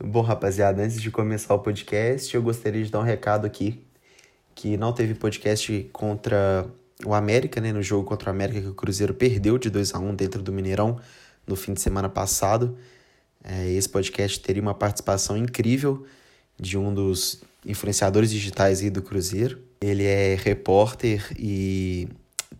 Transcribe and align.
Bom, 0.00 0.20
rapaziada, 0.20 0.80
antes 0.80 1.02
de 1.02 1.10
começar 1.10 1.52
o 1.54 1.58
podcast, 1.58 2.32
eu 2.32 2.40
gostaria 2.40 2.84
de 2.84 2.88
dar 2.88 3.00
um 3.00 3.02
recado 3.02 3.44
aqui 3.44 3.84
que 4.54 4.76
não 4.76 4.92
teve 4.92 5.12
podcast 5.12 5.90
contra 5.92 6.64
o 7.04 7.12
América, 7.12 7.60
né, 7.60 7.72
no 7.72 7.82
jogo 7.82 8.04
contra 8.04 8.30
o 8.30 8.32
América 8.32 8.60
que 8.60 8.68
o 8.68 8.74
Cruzeiro 8.74 9.12
perdeu 9.12 9.58
de 9.58 9.68
2 9.68 9.96
a 9.96 9.98
1 9.98 10.14
dentro 10.14 10.40
do 10.40 10.52
Mineirão 10.52 11.00
no 11.44 11.56
fim 11.56 11.74
de 11.74 11.80
semana 11.80 12.08
passado. 12.08 12.78
É, 13.42 13.68
esse 13.72 13.88
podcast 13.88 14.38
teria 14.38 14.62
uma 14.62 14.72
participação 14.72 15.36
incrível 15.36 16.06
de 16.56 16.78
um 16.78 16.94
dos 16.94 17.42
influenciadores 17.66 18.30
digitais 18.30 18.80
aí 18.80 18.90
do 18.90 19.02
Cruzeiro. 19.02 19.58
Ele 19.80 20.04
é 20.04 20.36
repórter 20.36 21.26
e 21.36 22.06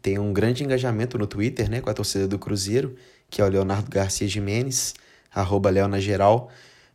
tem 0.03 0.19
um 0.19 0.33
grande 0.33 0.65
engajamento 0.65 1.17
no 1.17 1.27
Twitter, 1.29 1.71
né, 1.71 1.81
com 1.81 1.89
a 1.89 1.95
torcida 1.95 2.27
do 2.27 2.37
Cruzeiro, 2.37 2.97
que 3.31 3.41
é 3.41 3.45
o 3.45 3.49
Leonardo 3.49 3.89
Garcia 3.89 4.27
Jimenez, 4.27 4.93
arroba 5.33 5.71
Leona 5.71 6.01
Geral 6.01 6.51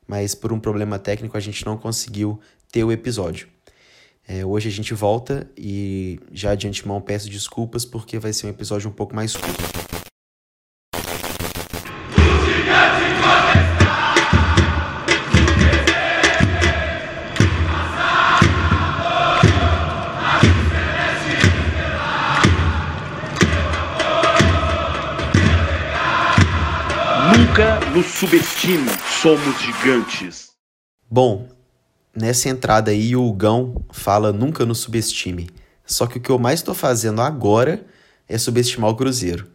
mas 0.07 0.35
por 0.35 0.51
um 0.51 0.59
problema 0.59 0.99
técnico 0.99 1.37
a 1.37 1.39
gente 1.39 1.65
não 1.65 1.77
conseguiu 1.77 2.39
ter 2.71 2.83
o 2.83 2.91
episódio. 2.91 3.47
É, 4.27 4.45
hoje 4.45 4.69
a 4.69 4.71
gente 4.71 4.93
volta 4.93 5.49
e 5.57 6.19
já 6.31 6.55
de 6.55 6.67
antemão 6.67 7.01
peço 7.01 7.29
desculpas 7.29 7.83
porque 7.83 8.17
vai 8.17 8.31
ser 8.31 8.47
um 8.47 8.49
episódio 8.49 8.89
um 8.89 8.93
pouco 8.93 9.13
mais 9.13 9.35
curto. 9.35 9.82
Nunca 27.35 27.79
nos 27.89 28.05
subestime, 28.05 28.87
somos 29.21 29.59
gigantes. 29.59 30.51
Bom, 31.09 31.49
nessa 32.15 32.47
entrada 32.47 32.91
aí 32.91 33.15
o 33.15 33.33
Gão 33.33 33.83
fala 33.91 34.31
nunca 34.31 34.65
nos 34.67 34.79
subestime. 34.79 35.49
Só 35.83 36.05
que 36.05 36.19
o 36.19 36.21
que 36.21 36.29
eu 36.29 36.37
mais 36.37 36.59
estou 36.59 36.75
fazendo 36.75 37.21
agora 37.21 37.83
é 38.29 38.37
subestimar 38.37 38.91
o 38.91 38.95
Cruzeiro. 38.95 39.49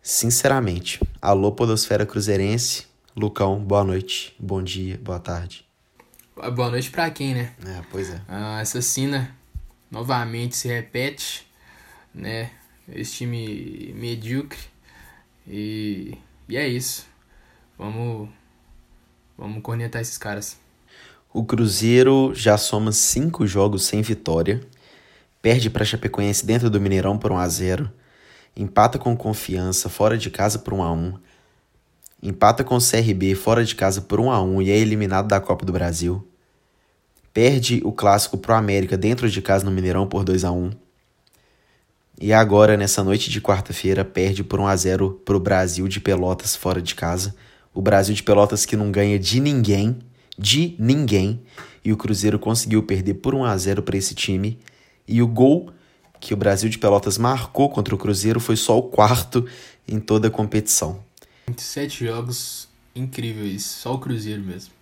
Sinceramente. 0.00 1.00
Alô, 1.20 1.50
Podosfera 1.50 2.06
Cruzeirense. 2.06 2.86
Lucão, 3.16 3.58
boa 3.58 3.82
noite, 3.82 4.34
bom 4.38 4.62
dia, 4.62 4.96
boa 5.02 5.18
tarde. 5.18 5.64
Boa 6.36 6.70
noite 6.70 6.90
pra 6.90 7.10
quem, 7.10 7.34
né? 7.34 7.54
É, 7.66 7.82
pois 7.90 8.08
é. 8.08 8.20
A 8.28 8.60
assassina 8.60 9.34
novamente 9.90 10.56
se 10.56 10.68
repete, 10.68 11.44
né? 12.14 12.50
Esse 12.88 13.16
time 13.16 13.92
medíocre. 13.96 14.58
E 15.46 16.16
e 16.48 16.56
é 16.56 16.66
isso. 16.66 17.06
Vamos. 17.78 18.28
Vamos 19.36 19.62
cornetar 19.62 20.00
esses 20.00 20.18
caras. 20.18 20.58
O 21.32 21.44
Cruzeiro 21.44 22.32
já 22.34 22.56
soma 22.56 22.92
cinco 22.92 23.46
jogos 23.46 23.84
sem 23.84 24.02
vitória. 24.02 24.60
Perde 25.42 25.68
para 25.68 25.84
Chapecoense 25.84 26.46
dentro 26.46 26.70
do 26.70 26.80
Mineirão 26.80 27.18
por 27.18 27.30
1 27.32 27.36
a 27.36 27.48
0 27.48 27.92
Empata 28.56 28.98
com 28.98 29.14
Confiança 29.14 29.90
fora 29.90 30.16
de 30.16 30.30
casa 30.30 30.58
por 30.58 30.72
1 30.72 30.82
a 30.82 30.92
1 30.92 31.18
Empata 32.22 32.64
com 32.64 32.76
o 32.76 32.80
CRB 32.80 33.34
fora 33.34 33.62
de 33.62 33.74
casa 33.74 34.00
por 34.00 34.20
1 34.20 34.30
a 34.30 34.40
1 34.40 34.62
e 34.62 34.70
é 34.70 34.78
eliminado 34.78 35.28
da 35.28 35.40
Copa 35.40 35.66
do 35.66 35.72
Brasil. 35.72 36.26
Perde 37.34 37.82
o 37.84 37.92
clássico 37.92 38.38
pro 38.38 38.54
América 38.54 38.96
dentro 38.96 39.28
de 39.28 39.42
casa 39.42 39.64
no 39.64 39.70
Mineirão 39.70 40.06
por 40.06 40.24
2 40.24 40.44
a 40.44 40.52
1 40.52 40.83
e 42.20 42.32
agora, 42.32 42.76
nessa 42.76 43.02
noite 43.02 43.28
de 43.28 43.40
quarta-feira, 43.40 44.04
perde 44.04 44.44
por 44.44 44.60
1 44.60 44.66
a 44.66 44.76
0 44.76 45.20
para 45.24 45.36
o 45.36 45.40
Brasil 45.40 45.88
de 45.88 46.00
Pelotas 46.00 46.54
fora 46.54 46.80
de 46.80 46.94
casa. 46.94 47.34
O 47.72 47.82
Brasil 47.82 48.14
de 48.14 48.22
Pelotas 48.22 48.64
que 48.64 48.76
não 48.76 48.90
ganha 48.90 49.18
de 49.18 49.40
ninguém, 49.40 49.98
de 50.38 50.76
ninguém. 50.78 51.42
E 51.84 51.92
o 51.92 51.96
Cruzeiro 51.96 52.38
conseguiu 52.38 52.82
perder 52.82 53.14
por 53.14 53.34
1 53.34 53.44
a 53.44 53.56
0 53.56 53.82
para 53.82 53.96
esse 53.96 54.14
time. 54.14 54.58
E 55.08 55.20
o 55.20 55.26
gol 55.26 55.72
que 56.20 56.32
o 56.32 56.36
Brasil 56.36 56.70
de 56.70 56.78
Pelotas 56.78 57.18
marcou 57.18 57.68
contra 57.68 57.94
o 57.94 57.98
Cruzeiro 57.98 58.38
foi 58.38 58.56
só 58.56 58.78
o 58.78 58.82
quarto 58.82 59.46
em 59.86 59.98
toda 59.98 60.28
a 60.28 60.30
competição. 60.30 61.00
Sete 61.58 62.06
jogos 62.06 62.68
incríveis, 62.94 63.64
só 63.64 63.92
o 63.92 63.98
Cruzeiro 63.98 64.42
mesmo. 64.42 64.72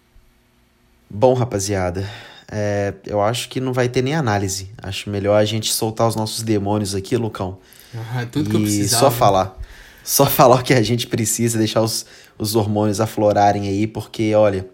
Bom, 1.11 1.35
rapaziada, 1.35 2.09
é, 2.51 2.95
eu 3.07 3.21
acho 3.21 3.49
que 3.49 3.61
não 3.61 3.73
vai 3.73 3.89
ter 3.89 4.03
nem 4.03 4.15
análise. 4.15 4.71
Acho 4.83 5.11
melhor 5.11 5.37
a 5.37 5.45
gente 5.45 5.73
soltar 5.73 6.09
os 6.09 6.17
nossos 6.17 6.43
demônios 6.43 6.95
aqui, 6.95 7.17
Lucão. 7.17 7.59
Ah, 7.95 8.27
tudo 8.31 8.51
que 8.51 8.57
eu 8.57 8.61
precisava. 8.61 9.05
só 9.05 9.11
falar. 9.11 9.59
Só 10.05 10.27
falar 10.27 10.57
o 10.57 10.63
que 10.63 10.75
a 10.75 10.83
gente 10.83 11.07
precisa, 11.07 11.59
deixar 11.59 11.81
os, 11.81 12.07
os 12.39 12.57
hormônios 12.57 13.01
aflorarem 13.01 13.69
aí, 13.69 13.87
porque, 13.87 14.35
olha, 14.35 14.67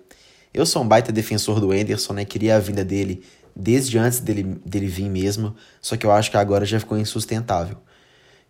eu 0.54 0.64
sou 0.64 0.82
um 0.82 0.88
baita 0.88 1.12
defensor 1.12 1.60
do 1.60 1.70
Anderson, 1.70 2.14
né? 2.14 2.24
Queria 2.24 2.56
a 2.56 2.58
vinda 2.58 2.84
dele 2.84 3.22
desde 3.54 3.98
antes 3.98 4.20
dele, 4.20 4.44
dele 4.64 4.86
vir 4.86 5.10
mesmo, 5.10 5.54
só 5.82 5.96
que 5.96 6.06
eu 6.06 6.12
acho 6.12 6.30
que 6.30 6.36
agora 6.36 6.64
já 6.64 6.78
ficou 6.78 6.96
insustentável. 6.96 7.76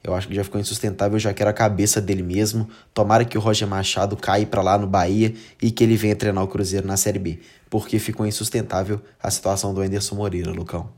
Eu 0.02 0.14
acho 0.14 0.28
que 0.28 0.34
já 0.34 0.44
ficou 0.44 0.60
insustentável, 0.60 1.16
eu 1.16 1.20
já 1.20 1.34
quero 1.34 1.50
a 1.50 1.52
cabeça 1.52 2.00
dele 2.00 2.22
mesmo. 2.22 2.68
Tomara 2.94 3.24
que 3.24 3.36
o 3.36 3.40
Roger 3.40 3.66
Machado 3.66 4.16
caia 4.16 4.46
para 4.46 4.62
lá 4.62 4.78
no 4.78 4.86
Bahia 4.86 5.34
e 5.60 5.70
que 5.70 5.82
ele 5.82 5.96
venha 5.96 6.14
treinar 6.14 6.44
o 6.44 6.48
Cruzeiro 6.48 6.86
na 6.86 6.96
Série 6.96 7.18
B, 7.18 7.40
porque 7.68 7.98
ficou 7.98 8.26
insustentável 8.26 9.00
a 9.20 9.30
situação 9.30 9.74
do 9.74 9.80
Anderson 9.80 10.14
Moreira, 10.14 10.50
Lucão. 10.52 10.88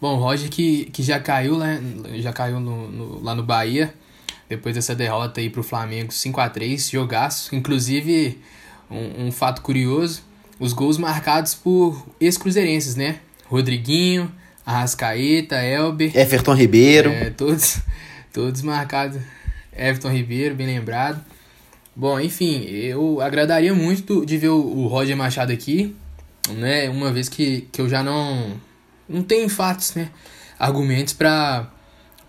Bom, 0.00 0.16
o 0.16 0.20
Roger 0.20 0.48
que, 0.48 0.86
que 0.86 1.02
já 1.02 1.20
caiu, 1.20 1.58
né, 1.58 1.82
já 2.14 2.32
caiu 2.32 2.58
no, 2.58 2.90
no, 2.90 3.22
lá 3.22 3.34
no 3.34 3.42
Bahia, 3.42 3.92
depois 4.48 4.74
dessa 4.74 4.94
derrota 4.94 5.40
aí 5.40 5.50
pro 5.50 5.62
Flamengo 5.62 6.10
5 6.10 6.40
a 6.40 6.48
3 6.48 6.90
jogaço. 6.90 7.54
Inclusive, 7.54 8.40
um, 8.90 9.26
um 9.26 9.32
fato 9.32 9.60
curioso, 9.60 10.22
os 10.58 10.72
gols 10.72 10.96
marcados 10.96 11.54
por 11.54 12.06
ex-cruzeirenses, 12.18 12.96
né? 12.96 13.20
Rodriguinho, 13.46 14.32
Arrascaeta, 14.64 15.56
Elber... 15.56 16.16
Everton 16.16 16.54
Ribeiro. 16.54 17.10
É, 17.10 17.30
todos 17.30 17.80
Todos 18.32 18.62
marcados. 18.62 19.20
Everton 19.72 20.10
Ribeiro, 20.10 20.54
bem 20.54 20.66
lembrado. 20.66 21.24
Bom, 21.94 22.18
enfim, 22.20 22.62
eu 22.64 23.20
agradaria 23.20 23.74
muito 23.74 24.24
de 24.24 24.38
ver 24.38 24.48
o 24.48 24.86
Roger 24.86 25.16
Machado 25.16 25.52
aqui, 25.52 25.94
né? 26.50 26.88
Uma 26.88 27.12
vez 27.12 27.28
que, 27.28 27.68
que 27.72 27.80
eu 27.80 27.88
já 27.88 28.02
não 28.02 28.60
não 29.08 29.22
tenho 29.22 29.48
fatos, 29.48 29.94
né? 29.94 30.10
Argumentos 30.58 31.12
para 31.12 31.68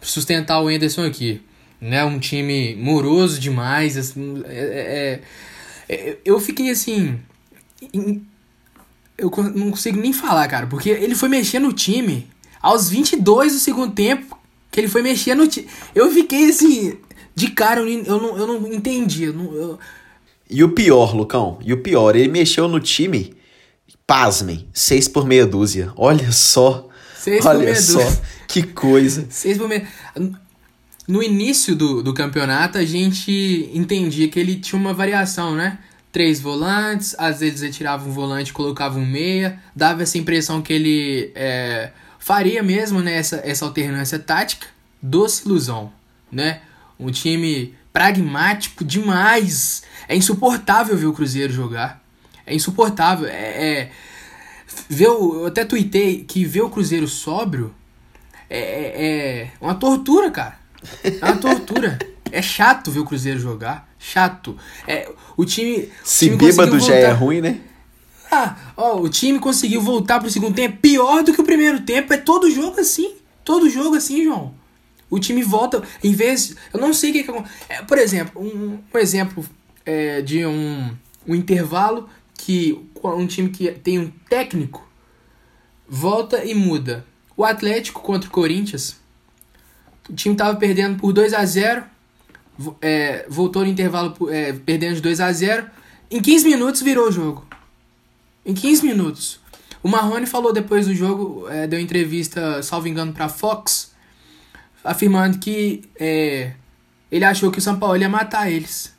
sustentar 0.01 0.61
o 0.61 0.67
Anderson 0.67 1.05
aqui, 1.05 1.41
né? 1.79 2.03
Um 2.03 2.19
time 2.19 2.75
moroso 2.75 3.39
demais, 3.39 3.97
assim, 3.97 4.43
é, 4.45 5.21
é, 5.89 5.95
é, 5.95 6.17
eu 6.25 6.39
fiquei 6.39 6.71
assim, 6.71 7.19
eu 9.17 9.31
não 9.53 9.69
consigo 9.69 9.99
nem 9.99 10.11
falar, 10.11 10.47
cara, 10.47 10.65
porque 10.65 10.89
ele 10.89 11.15
foi 11.15 11.29
mexer 11.29 11.59
no 11.59 11.71
time 11.71 12.27
aos 12.61 12.89
22 12.89 13.53
do 13.53 13.59
segundo 13.59 13.93
tempo, 13.93 14.37
que 14.71 14.79
ele 14.79 14.87
foi 14.87 15.01
mexer 15.01 15.35
no 15.35 15.47
time. 15.47 15.67
Eu 15.93 16.09
fiquei 16.11 16.49
assim, 16.49 16.97
de 17.35 17.51
cara, 17.51 17.81
eu 17.81 18.19
não, 18.19 18.37
eu 18.37 18.47
não 18.47 18.73
entendi. 18.73 19.25
Eu 19.25 19.33
não, 19.33 19.53
eu... 19.53 19.79
E 20.49 20.63
o 20.63 20.69
pior, 20.69 21.15
Lucão, 21.15 21.59
e 21.63 21.73
o 21.73 21.81
pior, 21.81 22.15
ele 22.15 22.29
mexeu 22.29 22.67
no 22.67 22.79
time, 22.79 23.33
pasmem, 24.07 24.67
seis 24.73 25.07
por 25.07 25.25
meia 25.25 25.45
dúzia. 25.45 25.91
Olha 25.95 26.31
só. 26.31 26.87
Seis 27.15 27.45
olha 27.45 27.59
por 27.59 27.65
meia 27.65 27.81
só, 27.81 28.03
dúzia. 28.03 28.21
que 28.47 28.63
coisa. 28.63 29.27
Seis 29.29 29.57
por 29.57 29.67
meia. 29.67 29.87
No 31.07 31.21
início 31.21 31.75
do, 31.75 32.01
do 32.01 32.13
campeonato, 32.13 32.77
a 32.77 32.85
gente 32.85 33.69
entendia 33.73 34.29
que 34.29 34.39
ele 34.39 34.55
tinha 34.55 34.79
uma 34.79 34.93
variação, 34.93 35.55
né? 35.55 35.79
Três 36.11 36.41
volantes, 36.41 37.15
às 37.17 37.39
vezes 37.39 37.61
ele 37.61 37.71
tirava 37.71 38.07
um 38.07 38.11
volante 38.11 38.51
colocava 38.51 38.99
um 38.99 39.05
meia, 39.05 39.59
dava 39.73 40.03
essa 40.03 40.17
impressão 40.17 40.61
que 40.61 40.73
ele 40.73 41.31
é, 41.33 41.91
faria 42.21 42.61
mesmo 42.61 43.01
né, 43.01 43.15
essa, 43.15 43.41
essa 43.43 43.65
alternância 43.65 44.19
tática 44.19 44.67
doce 45.01 45.43
ilusão, 45.43 45.91
né? 46.31 46.61
Um 46.99 47.09
time 47.09 47.75
pragmático 47.91 48.85
demais. 48.85 49.81
É 50.07 50.15
insuportável 50.15 50.95
ver 50.95 51.07
o 51.07 51.13
Cruzeiro 51.13 51.51
jogar. 51.51 51.99
É 52.45 52.53
insuportável. 52.53 53.27
É, 53.27 53.31
é 53.33 53.91
ver 54.87 55.07
o, 55.07 55.41
eu 55.41 55.45
até 55.47 55.65
tuitei 55.65 56.23
que 56.23 56.45
ver 56.45 56.61
o 56.61 56.69
Cruzeiro 56.69 57.07
sóbrio 57.07 57.73
é, 58.47 58.59
é, 58.59 59.41
é 59.41 59.51
uma 59.59 59.73
tortura, 59.73 60.29
cara. 60.29 60.59
É 61.03 61.25
uma 61.25 61.37
tortura. 61.37 61.97
é 62.31 62.41
chato 62.41 62.91
ver 62.91 62.99
o 62.99 63.05
Cruzeiro 63.05 63.39
jogar. 63.39 63.89
Chato. 63.97 64.55
É, 64.87 65.09
o 65.35 65.43
time. 65.43 65.91
Se 66.03 66.25
time 66.25 66.37
bêbado 66.37 66.79
já 66.79 66.93
é 66.93 67.11
ruim, 67.11 67.41
né? 67.41 67.59
Ah, 68.33 68.55
ó, 68.77 68.97
o 68.97 69.09
time 69.09 69.37
conseguiu 69.39 69.81
voltar 69.81 70.21
pro 70.21 70.31
segundo 70.31 70.55
tempo 70.55 70.77
pior 70.77 71.21
do 71.21 71.33
que 71.33 71.41
o 71.41 71.43
primeiro 71.43 71.81
tempo. 71.81 72.13
É 72.13 72.17
todo 72.17 72.49
jogo 72.49 72.79
assim. 72.79 73.15
Todo 73.43 73.69
jogo 73.69 73.97
assim, 73.97 74.23
João. 74.23 74.55
O 75.09 75.19
time 75.19 75.43
volta, 75.43 75.83
em 76.01 76.13
vez. 76.13 76.55
Eu 76.73 76.79
não 76.79 76.93
sei 76.93 77.09
o 77.09 77.13
que, 77.13 77.23
que 77.23 77.31
é, 77.67 77.81
Por 77.81 77.97
exemplo, 77.97 78.41
um, 78.41 78.79
um 78.93 78.97
exemplo 78.97 79.45
é, 79.85 80.21
de 80.21 80.45
um, 80.45 80.95
um 81.27 81.35
intervalo 81.35 82.07
que 82.37 82.79
um 83.03 83.27
time 83.27 83.49
que 83.49 83.69
tem 83.71 83.99
um 83.99 84.09
técnico 84.29 84.89
volta 85.87 86.45
e 86.45 86.55
muda. 86.55 87.05
O 87.35 87.43
Atlético 87.43 88.01
contra 88.01 88.29
o 88.29 88.31
Corinthians. 88.31 88.95
O 90.09 90.13
time 90.13 90.35
tava 90.35 90.57
perdendo 90.57 90.97
por 90.97 91.11
2 91.11 91.33
a 91.33 91.45
0 91.45 91.83
é, 92.81 93.25
voltou 93.27 93.63
no 93.63 93.67
intervalo 93.69 94.15
é, 94.29 94.53
perdendo 94.53 94.95
de 94.95 95.01
2 95.01 95.19
a 95.19 95.31
0 95.31 95.67
Em 96.09 96.21
15 96.21 96.47
minutos 96.47 96.81
virou 96.81 97.09
o 97.09 97.11
jogo. 97.11 97.50
Em 98.45 98.53
15 98.53 98.85
minutos. 98.85 99.39
O 99.83 99.87
Marrone 99.87 100.25
falou 100.25 100.53
depois 100.53 100.87
do 100.87 100.93
jogo, 100.93 101.47
é, 101.49 101.65
deu 101.65 101.79
entrevista, 101.79 102.61
salvo 102.61 102.87
engano, 102.87 103.13
pra 103.13 103.27
Fox, 103.27 103.91
afirmando 104.83 105.39
que 105.39 105.83
é, 105.99 106.53
ele 107.11 107.25
achou 107.25 107.51
que 107.51 107.59
o 107.59 107.61
São 107.61 107.77
Paulo 107.79 107.97
ia 107.97 108.09
matar 108.09 108.51
eles. 108.51 108.93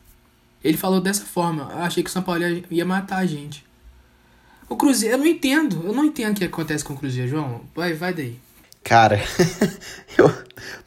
Ele 0.63 0.77
falou 0.77 1.01
dessa 1.01 1.25
forma. 1.25 1.71
Eu 1.73 1.79
achei 1.79 2.03
que 2.03 2.11
o 2.11 2.13
São 2.13 2.23
Paulo 2.23 2.43
ia, 2.43 2.65
ia 2.71 2.85
matar 2.85 3.19
a 3.19 3.27
gente. 3.27 3.65
O 4.69 4.77
Cruzeiro, 4.77 5.15
eu 5.15 5.19
não 5.19 5.27
entendo. 5.27 5.83
Eu 5.85 5.93
não 5.93 6.05
entendo 6.05 6.37
o 6.37 6.39
que 6.39 6.45
acontece 6.45 6.85
com 6.85 6.95
o 6.95 6.97
Cruzeiro, 6.97 7.29
João. 7.29 7.63
Vai, 7.75 7.95
vai 7.95 8.15
daí. 8.15 8.39
Cara, 8.83 9.21
eu 10.19 10.33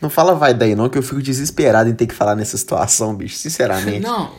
não 0.01 0.09
fala 0.09 0.35
vai 0.35 0.53
daí 0.53 0.75
não, 0.75 0.89
que 0.89 0.97
eu 0.97 1.03
fico 1.03 1.21
desesperado 1.21 1.89
em 1.89 1.95
ter 1.95 2.07
que 2.07 2.13
falar 2.13 2.35
nessa 2.35 2.57
situação, 2.57 3.15
bicho, 3.15 3.37
sinceramente. 3.37 4.01
Não. 4.01 4.33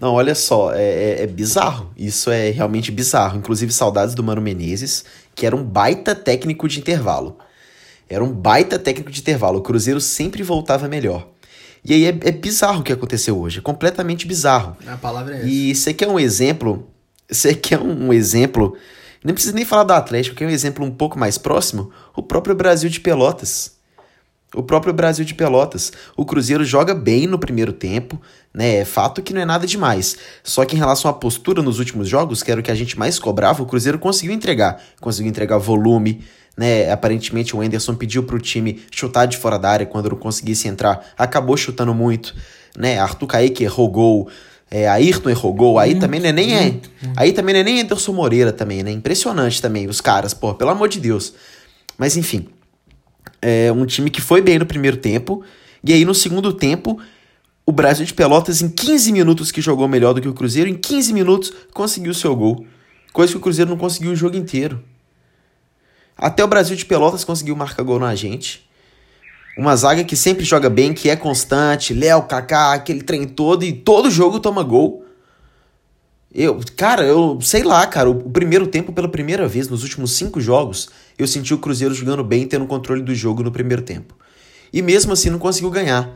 Não, 0.00 0.14
olha 0.14 0.34
só, 0.34 0.72
é, 0.72 0.82
é, 0.82 1.22
é, 1.22 1.26
bizarro. 1.26 1.90
Isso 1.96 2.30
é 2.30 2.50
realmente 2.50 2.92
bizarro. 2.92 3.36
Inclusive, 3.36 3.72
saudades 3.72 4.14
do 4.14 4.22
Mano 4.22 4.40
Menezes, 4.40 5.04
que 5.34 5.44
era 5.44 5.56
um 5.56 5.64
baita 5.64 6.14
técnico 6.14 6.68
de 6.68 6.78
intervalo. 6.78 7.36
Era 8.08 8.22
um 8.22 8.32
baita 8.32 8.78
técnico 8.78 9.10
de 9.10 9.20
intervalo. 9.20 9.58
O 9.58 9.62
Cruzeiro 9.62 10.00
sempre 10.00 10.42
voltava 10.44 10.86
melhor. 10.86 11.28
E 11.84 11.92
aí 11.94 12.06
é, 12.06 12.08
é 12.10 12.30
bizarro 12.30 12.80
o 12.80 12.82
que 12.84 12.92
aconteceu 12.92 13.38
hoje. 13.38 13.58
É 13.58 13.62
completamente 13.62 14.24
bizarro. 14.24 14.76
A 14.86 14.96
palavra 14.96 15.34
é 15.34 15.38
essa. 15.38 15.48
E 15.48 15.74
você 15.74 15.92
quer 15.92 16.06
um 16.06 16.18
exemplo? 16.18 16.88
Você 17.28 17.52
quer 17.54 17.80
um 17.80 18.12
exemplo? 18.12 18.76
Não 19.24 19.34
precisa 19.34 19.54
nem 19.54 19.64
falar 19.64 19.82
do 19.82 19.92
Atlético, 19.92 20.36
quer 20.36 20.46
um 20.46 20.50
exemplo 20.50 20.84
um 20.84 20.92
pouco 20.92 21.18
mais 21.18 21.36
próximo? 21.36 21.90
O 22.14 22.22
próprio 22.22 22.54
Brasil 22.54 22.88
de 22.88 23.00
Pelotas. 23.00 23.77
O 24.54 24.62
próprio 24.62 24.94
Brasil 24.94 25.24
de 25.24 25.34
Pelotas. 25.34 25.92
O 26.16 26.24
Cruzeiro 26.24 26.64
joga 26.64 26.94
bem 26.94 27.26
no 27.26 27.38
primeiro 27.38 27.72
tempo, 27.72 28.20
né? 28.52 28.76
É 28.76 28.84
fato 28.84 29.22
que 29.22 29.34
não 29.34 29.42
é 29.42 29.44
nada 29.44 29.66
demais. 29.66 30.16
Só 30.42 30.64
que 30.64 30.74
em 30.74 30.78
relação 30.78 31.10
à 31.10 31.14
postura 31.14 31.62
nos 31.62 31.78
últimos 31.78 32.08
jogos, 32.08 32.42
que 32.42 32.50
era 32.50 32.60
o 32.60 32.62
que 32.62 32.70
a 32.70 32.74
gente 32.74 32.98
mais 32.98 33.18
cobrava, 33.18 33.62
o 33.62 33.66
Cruzeiro 33.66 33.98
conseguiu 33.98 34.34
entregar. 34.34 34.80
Conseguiu 35.00 35.28
entregar 35.28 35.58
volume, 35.58 36.24
né? 36.56 36.90
Aparentemente 36.90 37.54
o 37.54 37.62
Enderson 37.62 37.94
pediu 37.94 38.22
pro 38.22 38.40
time 38.40 38.82
chutar 38.90 39.26
de 39.26 39.36
fora 39.36 39.58
da 39.58 39.68
área 39.68 39.86
quando 39.86 40.08
não 40.08 40.16
conseguisse 40.16 40.66
entrar. 40.66 41.12
Acabou 41.18 41.56
chutando 41.56 41.92
muito, 41.92 42.34
né? 42.76 42.98
Arthur 42.98 43.26
Kaique 43.26 43.64
errou 43.64 43.88
gol. 43.90 44.30
É, 44.70 44.86
Ayrton 44.86 45.30
errou 45.30 45.54
gol, 45.54 45.78
aí 45.78 45.90
muito, 45.90 46.00
também 46.02 46.20
não 46.20 46.28
é 46.28 46.32
nem 46.32 46.54
é. 46.54 46.74
Aí 47.16 47.32
também 47.32 47.54
não 47.54 47.60
é 47.60 47.64
nem 47.64 47.80
Anderson 47.80 48.12
Moreira 48.12 48.52
também, 48.52 48.82
né? 48.82 48.90
Impressionante 48.90 49.62
também, 49.62 49.88
os 49.88 50.00
caras, 50.00 50.34
pô, 50.34 50.54
pelo 50.54 50.70
amor 50.70 50.88
de 50.88 51.00
Deus. 51.00 51.32
Mas 51.96 52.18
enfim, 52.18 52.48
é 53.40 53.70
um 53.72 53.86
time 53.86 54.10
que 54.10 54.20
foi 54.20 54.40
bem 54.40 54.58
no 54.58 54.66
primeiro 54.66 54.96
tempo, 54.96 55.42
e 55.82 55.92
aí 55.92 56.04
no 56.04 56.14
segundo 56.14 56.52
tempo, 56.52 57.00
o 57.64 57.72
Brasil 57.72 58.04
de 58.04 58.14
Pelotas, 58.14 58.62
em 58.62 58.68
15 58.68 59.12
minutos 59.12 59.52
que 59.52 59.60
jogou 59.60 59.86
melhor 59.86 60.14
do 60.14 60.20
que 60.20 60.28
o 60.28 60.34
Cruzeiro, 60.34 60.70
em 60.70 60.74
15 60.74 61.12
minutos 61.12 61.52
conseguiu 61.72 62.14
seu 62.14 62.34
gol. 62.34 62.66
Coisa 63.12 63.32
que 63.32 63.38
o 63.38 63.40
Cruzeiro 63.42 63.70
não 63.70 63.76
conseguiu 63.76 64.12
o 64.12 64.16
jogo 64.16 64.36
inteiro. 64.36 64.82
Até 66.16 66.42
o 66.42 66.48
Brasil 66.48 66.74
de 66.76 66.84
Pelotas 66.84 67.24
conseguiu 67.24 67.54
marcar 67.54 67.82
gol 67.82 67.98
na 67.98 68.14
gente. 68.14 68.68
Uma 69.56 69.74
zaga 69.76 70.02
que 70.04 70.16
sempre 70.16 70.44
joga 70.44 70.70
bem, 70.70 70.94
que 70.94 71.10
é 71.10 71.16
constante, 71.16 71.92
Léo, 71.92 72.22
Kaká, 72.22 72.72
aquele 72.72 73.02
trem 73.02 73.26
todo, 73.26 73.64
e 73.64 73.72
todo 73.72 74.10
jogo 74.10 74.40
toma 74.40 74.62
gol. 74.62 75.04
Eu, 76.32 76.60
cara, 76.76 77.04
eu 77.04 77.38
sei 77.40 77.62
lá, 77.62 77.86
cara, 77.86 78.08
o 78.08 78.30
primeiro 78.30 78.66
tempo, 78.66 78.92
pela 78.92 79.08
primeira 79.08 79.48
vez 79.48 79.68
nos 79.68 79.82
últimos 79.82 80.12
cinco 80.12 80.40
jogos, 80.40 80.88
eu 81.18 81.26
senti 81.26 81.52
o 81.52 81.58
Cruzeiro 81.58 81.92
jogando 81.92 82.22
bem, 82.22 82.46
tendo 82.46 82.66
controle 82.66 83.02
do 83.02 83.14
jogo 83.14 83.42
no 83.42 83.50
primeiro 83.50 83.82
tempo. 83.82 84.14
E 84.72 84.80
mesmo 84.80 85.12
assim 85.12 85.30
não 85.30 85.38
conseguiu 85.38 85.70
ganhar. 85.70 86.10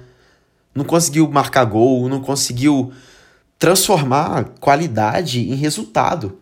Não 0.75 0.85
conseguiu 0.85 1.29
marcar 1.29 1.65
gol, 1.65 2.09
não 2.09 2.21
conseguiu 2.21 2.93
transformar 3.59 4.45
qualidade 4.61 5.41
em 5.41 5.55
resultado. 5.55 6.39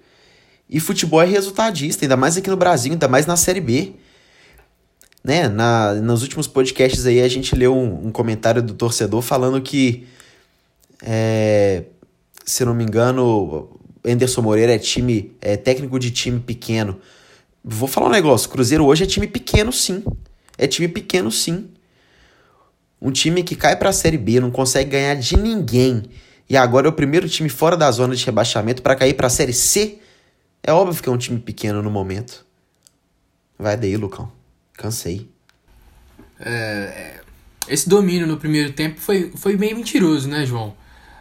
E 0.68 0.78
futebol 0.78 1.20
é 1.20 1.26
resultadista, 1.26 2.04
ainda 2.04 2.16
mais 2.16 2.36
aqui 2.36 2.48
no 2.48 2.56
Brasil, 2.56 2.92
ainda 2.92 3.08
mais 3.08 3.26
na 3.26 3.36
Série 3.36 3.60
B. 3.60 3.94
Né? 5.22 5.48
Na, 5.48 5.94
nos 5.94 6.22
últimos 6.22 6.46
podcasts 6.46 7.04
aí 7.06 7.20
a 7.20 7.28
gente 7.28 7.54
leu 7.54 7.76
um, 7.76 8.06
um 8.06 8.10
comentário 8.12 8.62
do 8.62 8.74
torcedor 8.74 9.20
falando 9.20 9.60
que, 9.60 10.06
é, 11.02 11.84
se 12.44 12.64
não 12.64 12.74
me 12.74 12.84
engano, 12.84 13.68
Anderson 14.04 14.42
Moreira 14.42 14.74
é 14.74 14.78
time 14.78 15.32
é 15.40 15.56
técnico 15.56 15.98
de 15.98 16.10
time 16.10 16.40
pequeno. 16.40 17.00
Vou 17.62 17.88
falar 17.88 18.08
um 18.08 18.10
negócio, 18.10 18.48
Cruzeiro 18.48 18.84
hoje 18.86 19.04
é 19.04 19.06
time 19.06 19.26
pequeno 19.26 19.72
sim. 19.72 20.02
É 20.56 20.66
time 20.66 20.88
pequeno 20.88 21.30
sim. 21.30 21.70
Um 23.00 23.10
time 23.10 23.42
que 23.42 23.54
cai 23.54 23.76
para 23.76 23.90
a 23.90 23.92
Série 23.92 24.18
B, 24.18 24.40
não 24.40 24.50
consegue 24.50 24.90
ganhar 24.90 25.14
de 25.14 25.36
ninguém. 25.36 26.04
E 26.48 26.56
agora 26.56 26.86
é 26.86 26.90
o 26.90 26.92
primeiro 26.92 27.28
time 27.28 27.48
fora 27.48 27.76
da 27.76 27.90
zona 27.90 28.14
de 28.14 28.24
rebaixamento 28.24 28.82
para 28.82 28.96
cair 28.96 29.14
para 29.14 29.26
a 29.26 29.30
Série 29.30 29.52
C 29.52 30.00
é 30.62 30.72
óbvio 30.72 31.02
que 31.02 31.08
é 31.08 31.12
um 31.12 31.18
time 31.18 31.38
pequeno 31.38 31.82
no 31.82 31.90
momento. 31.90 32.44
Vai 33.58 33.76
daí, 33.76 33.96
Lucão. 33.96 34.30
Cansei. 34.74 35.28
É, 36.38 36.50
é, 36.50 37.20
esse 37.68 37.88
domínio 37.88 38.26
no 38.26 38.36
primeiro 38.36 38.72
tempo 38.72 39.00
foi, 39.00 39.30
foi 39.36 39.56
bem 39.56 39.74
mentiroso, 39.74 40.28
né, 40.28 40.44
João? 40.46 40.74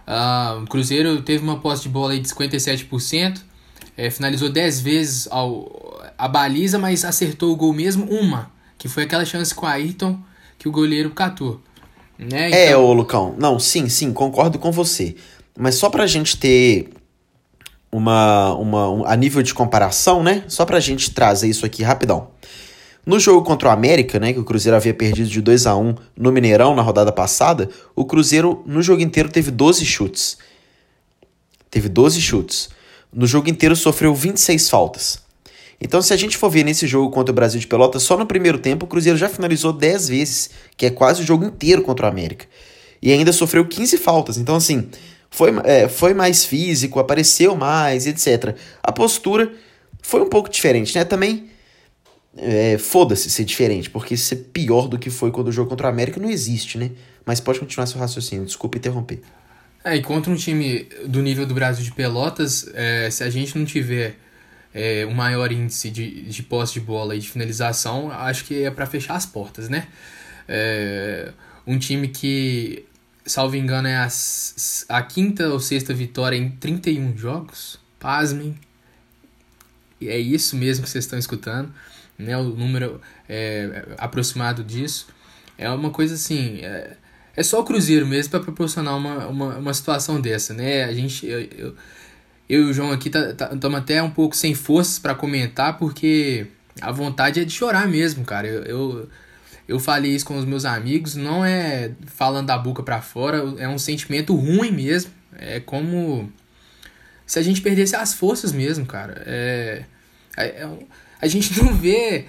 Uh, 0.07 0.63
o 0.63 0.67
Cruzeiro 0.67 1.21
teve 1.21 1.43
uma 1.43 1.59
posse 1.59 1.83
de 1.83 1.89
bola 1.89 2.13
aí 2.13 2.19
de 2.19 2.27
57%, 2.27 3.41
é, 3.95 4.09
finalizou 4.09 4.49
10 4.49 4.81
vezes 4.81 5.27
ao, 5.29 5.98
a 6.19 6.27
baliza, 6.27 6.77
mas 6.77 7.05
acertou 7.05 7.53
o 7.53 7.55
gol 7.55 7.71
mesmo 7.71 8.05
uma, 8.05 8.51
que 8.77 8.89
foi 8.89 9.03
aquela 9.03 9.23
chance 9.23 9.55
com 9.55 9.65
a 9.65 9.71
Ayrton 9.71 10.19
que 10.57 10.67
o 10.67 10.71
goleiro 10.71 11.11
catou. 11.11 11.61
Né? 12.17 12.27
É, 12.43 12.47
então... 12.49 12.59
É, 12.59 12.77
ô 12.77 12.91
Lucão. 12.91 13.33
Não, 13.37 13.57
sim, 13.57 13.87
sim, 13.87 14.11
concordo 14.11 14.59
com 14.59 14.69
você. 14.69 15.15
Mas 15.57 15.75
só 15.75 15.89
pra 15.89 16.05
gente 16.05 16.35
ter 16.35 16.89
uma, 17.89 18.53
uma 18.55 18.89
um, 18.89 19.05
a 19.05 19.15
nível 19.15 19.41
de 19.41 19.53
comparação, 19.53 20.21
né? 20.21 20.43
Só 20.49 20.65
pra 20.65 20.81
gente 20.81 21.11
trazer 21.11 21.47
isso 21.47 21.65
aqui 21.65 21.83
rapidão. 21.83 22.27
No 23.05 23.17
jogo 23.17 23.41
contra 23.45 23.69
o 23.69 23.71
América, 23.71 24.19
né, 24.19 24.33
que 24.33 24.39
o 24.39 24.43
Cruzeiro 24.43 24.75
havia 24.75 24.93
perdido 24.93 25.29
de 25.29 25.41
2 25.41 25.65
a 25.65 25.75
1 25.75 25.95
no 26.17 26.31
Mineirão 26.33 26.75
na 26.75 26.81
rodada 26.81 27.13
passada, 27.13 27.69
o 27.95 28.03
Cruzeiro 28.03 28.61
no 28.67 28.81
jogo 28.81 29.01
inteiro 29.01 29.29
teve 29.29 29.49
12 29.51 29.85
chutes. 29.85 30.37
Teve 31.71 31.87
12 31.87 32.21
chutes. 32.21 32.69
No 33.11 33.25
jogo 33.25 33.49
inteiro 33.49 33.75
sofreu 33.75 34.13
26 34.13 34.69
faltas. 34.69 35.28
Então, 35.81 36.01
se 36.01 36.13
a 36.13 36.17
gente 36.17 36.35
for 36.35 36.49
ver 36.49 36.63
nesse 36.63 36.85
jogo 36.85 37.09
contra 37.09 37.31
o 37.31 37.35
Brasil 37.35 37.59
de 37.59 37.67
Pelotas, 37.67 38.03
só 38.03 38.17
no 38.17 38.25
primeiro 38.25 38.59
tempo 38.59 38.85
o 38.85 38.87
Cruzeiro 38.87 39.17
já 39.17 39.29
finalizou 39.29 39.71
10 39.71 40.09
vezes, 40.09 40.49
que 40.75 40.85
é 40.85 40.89
quase 40.89 41.21
o 41.21 41.25
jogo 41.25 41.45
inteiro 41.45 41.81
contra 41.81 42.05
o 42.05 42.09
América. 42.09 42.45
E 43.01 43.11
ainda 43.11 43.31
sofreu 43.31 43.65
15 43.65 43.97
faltas. 43.97 44.37
Então, 44.37 44.55
assim, 44.55 44.89
foi, 45.29 45.51
é, 45.63 45.87
foi 45.87 46.13
mais 46.13 46.43
físico, 46.43 46.99
apareceu 46.99 47.55
mais, 47.55 48.07
etc. 48.07 48.55
A 48.83 48.91
postura 48.91 49.51
foi 50.01 50.21
um 50.21 50.27
pouco 50.27 50.49
diferente, 50.49 50.93
né? 50.95 51.05
Também 51.05 51.49
é, 52.37 52.77
foda-se 52.77 53.29
ser 53.29 53.45
diferente, 53.45 53.89
porque 53.89 54.17
ser 54.17 54.35
pior 54.51 54.87
do 54.87 54.99
que 54.99 55.09
foi 55.09 55.31
quando 55.31 55.47
o 55.47 55.51
jogo 55.51 55.69
contra 55.69 55.87
o 55.87 55.89
América 55.89 56.19
não 56.19 56.29
existe, 56.29 56.77
né? 56.77 56.91
Mas 57.25 57.39
pode 57.39 57.59
continuar 57.59 57.85
seu 57.85 57.99
raciocínio, 57.99 58.45
desculpa 58.45 58.77
interromper. 58.77 59.21
É, 59.83 59.95
e 59.95 60.01
contra 60.01 60.31
um 60.31 60.35
time 60.35 60.89
do 61.05 61.21
nível 61.21 61.45
do 61.45 61.53
Brasil 61.53 61.83
de 61.83 61.91
Pelotas, 61.91 62.69
é, 62.73 63.09
se 63.09 63.23
a 63.23 63.29
gente 63.29 63.57
não 63.57 63.65
tiver 63.65 64.17
é, 64.73 65.05
um 65.05 65.13
maior 65.13 65.51
índice 65.51 65.89
de, 65.89 66.23
de 66.23 66.43
posse 66.43 66.73
de 66.73 66.79
bola 66.81 67.15
e 67.15 67.19
de 67.19 67.29
finalização, 67.29 68.11
acho 68.11 68.45
que 68.45 68.63
é 68.63 68.71
para 68.71 68.85
fechar 68.85 69.15
as 69.15 69.25
portas, 69.25 69.69
né? 69.69 69.87
É, 70.47 71.31
um 71.65 71.77
time 71.77 72.07
que 72.07 72.85
salvo 73.29 73.55
engano, 73.55 73.87
é 73.87 73.95
a, 73.95 74.07
a 74.89 75.01
quinta 75.03 75.47
ou 75.49 75.59
sexta 75.59 75.93
vitória 75.93 76.35
em 76.35 76.49
31 76.49 77.17
jogos. 77.17 77.79
Pasmem. 77.99 78.55
E 80.01 80.09
é 80.09 80.17
isso 80.17 80.55
mesmo 80.55 80.83
que 80.83 80.89
vocês 80.89 81.05
estão 81.05 81.19
escutando. 81.19 81.71
Né? 82.17 82.35
O 82.37 82.43
número 82.43 82.99
é 83.27 83.85
aproximado 83.97 84.63
disso. 84.63 85.07
É 85.57 85.69
uma 85.69 85.91
coisa 85.91 86.15
assim. 86.15 86.59
É, 86.61 86.97
é 87.35 87.43
só 87.43 87.59
o 87.59 87.63
Cruzeiro 87.63 88.05
mesmo 88.07 88.31
para 88.31 88.39
proporcionar 88.39 88.97
uma, 88.97 89.27
uma, 89.27 89.57
uma 89.57 89.73
situação 89.73 90.19
dessa, 90.19 90.53
né? 90.53 90.85
A 90.85 90.93
gente. 90.93 91.25
Eu, 91.25 91.41
eu, 91.41 91.75
eu 92.49 92.67
e 92.67 92.69
o 92.71 92.73
João 92.73 92.91
aqui 92.91 93.09
estamos 93.09 93.35
tá, 93.35 93.47
tá, 93.55 93.77
até 93.77 94.01
um 94.01 94.09
pouco 94.09 94.35
sem 94.35 94.55
forças 94.55 94.97
para 94.97 95.13
comentar, 95.13 95.77
porque 95.77 96.47
a 96.81 96.91
vontade 96.91 97.39
é 97.39 97.45
de 97.45 97.51
chorar 97.51 97.87
mesmo, 97.87 98.25
cara. 98.25 98.47
eu, 98.47 98.63
eu 98.63 99.09
eu 99.69 99.79
falei 99.79 100.15
isso 100.15 100.25
com 100.25 100.35
os 100.35 100.45
meus 100.45 100.65
amigos, 100.65 101.13
não 101.13 101.45
é 101.45 101.91
falando 102.07 102.47
da 102.47 102.57
boca 102.57 102.81
para 102.81 103.03
fora, 103.03 103.53
é 103.59 103.69
um 103.69 103.77
sentimento 103.77 104.33
ruim 104.33 104.71
mesmo. 104.71 105.11
É 105.37 105.59
como 105.59 106.27
se 107.23 107.37
a 107.37 107.43
gente 107.43 107.61
perdesse 107.61 107.95
as 107.95 108.15
forças 108.15 108.51
mesmo, 108.51 108.87
cara. 108.87 109.21
É, 109.27 109.83
é, 110.35 110.43
é 110.43 110.69
a 111.21 111.27
gente 111.27 111.55
não 111.61 111.75
vê 111.75 112.25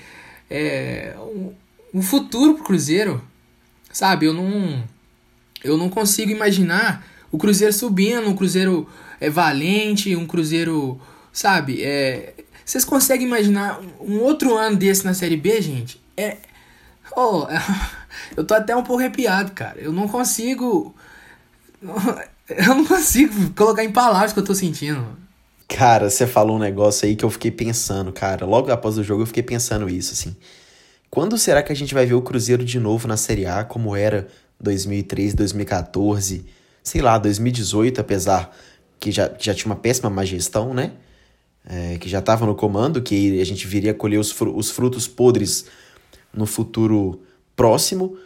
é, 0.51 1.15
um, 1.17 1.55
um 1.95 2.03
futuro 2.03 2.57
pro 2.57 2.65
Cruzeiro, 2.65 3.25
sabe? 3.91 4.27
Eu 4.27 4.35
não, 4.35 4.85
eu 5.65 5.79
não 5.79 5.89
consigo 5.89 6.31
imaginar 6.31 7.07
o 7.33 7.39
Cruzeiro 7.39 7.73
subindo, 7.73 8.29
um 8.29 8.37
Cruzeiro 8.37 8.87
é 9.21 9.29
valente, 9.29 10.17
um 10.17 10.27
Cruzeiro, 10.27 11.01
sabe? 11.33 11.83
É, 11.83 12.35
vocês 12.65 12.85
conseguem 12.85 13.27
imaginar 13.27 13.81
um 14.01 14.21
outro 14.21 14.57
ano 14.57 14.77
desse 14.77 15.05
na 15.05 15.15
Série 15.15 15.37
B, 15.37 15.61
gente? 15.61 16.01
É, 16.17 16.39
Oh, 17.17 17.47
eu 18.37 18.45
tô 18.45 18.55
até 18.55 18.75
um 18.75 18.83
pouco 18.83 19.01
arrepiado, 19.01 19.53
cara. 19.53 19.81
Eu 19.81 19.93
não 19.93 20.09
consigo. 20.09 20.95
Eu 22.49 22.75
não 22.75 22.85
consigo 22.85 23.51
colocar 23.55 23.85
em 23.85 23.93
palavras 23.93 24.33
o 24.33 24.35
que 24.35 24.41
eu 24.41 24.45
tô 24.45 24.57
sentindo. 24.57 25.07
Cara, 25.69 26.11
você 26.11 26.27
falou 26.27 26.57
um 26.57 26.59
negócio 26.59 27.07
aí 27.07 27.15
que 27.15 27.25
eu 27.25 27.31
fiquei 27.31 27.53
pensando, 27.53 28.13
cara. 28.13 28.45
Logo 28.45 28.73
após 28.73 28.99
o 28.99 29.05
jogo 29.05 29.23
eu 29.23 29.27
fiquei 29.27 29.45
pensando 29.45 29.89
isso, 29.89 30.13
assim. 30.13 30.35
Quando 31.09 31.39
será 31.39 31.63
que 31.63 31.71
a 31.71 31.77
gente 31.77 31.95
vai 31.95 32.05
ver 32.05 32.15
o 32.15 32.23
Cruzeiro 32.23 32.65
de 32.65 32.81
novo 32.81 33.07
na 33.07 33.17
Série 33.17 33.47
A, 33.47 33.63
como 33.63 33.95
era 33.95 34.27
2013, 34.61 35.37
2014, 35.37 36.45
sei 36.83 37.01
lá, 37.01 37.17
2018, 37.19 38.01
apesar 38.01 38.53
que 39.01 39.11
já, 39.11 39.33
já 39.39 39.55
tinha 39.55 39.67
uma 39.67 39.77
péssima 39.77 40.11
má 40.11 40.25
gestão, 40.25 40.75
né? 40.75 40.93
É, 41.67 41.99
que 41.99 42.09
já 42.09 42.21
estava 42.21 42.47
no 42.47 42.55
comando, 42.55 43.03
que 43.03 43.41
a 43.41 43.45
gente 43.45 43.67
viria 43.67 43.95
colher 43.95 44.19
os, 44.19 44.39
os 44.41 44.71
frutos 44.71 45.09
podres 45.09 45.67
no 46.33 46.47
futuro 46.47 47.21
próximo, 47.57 48.17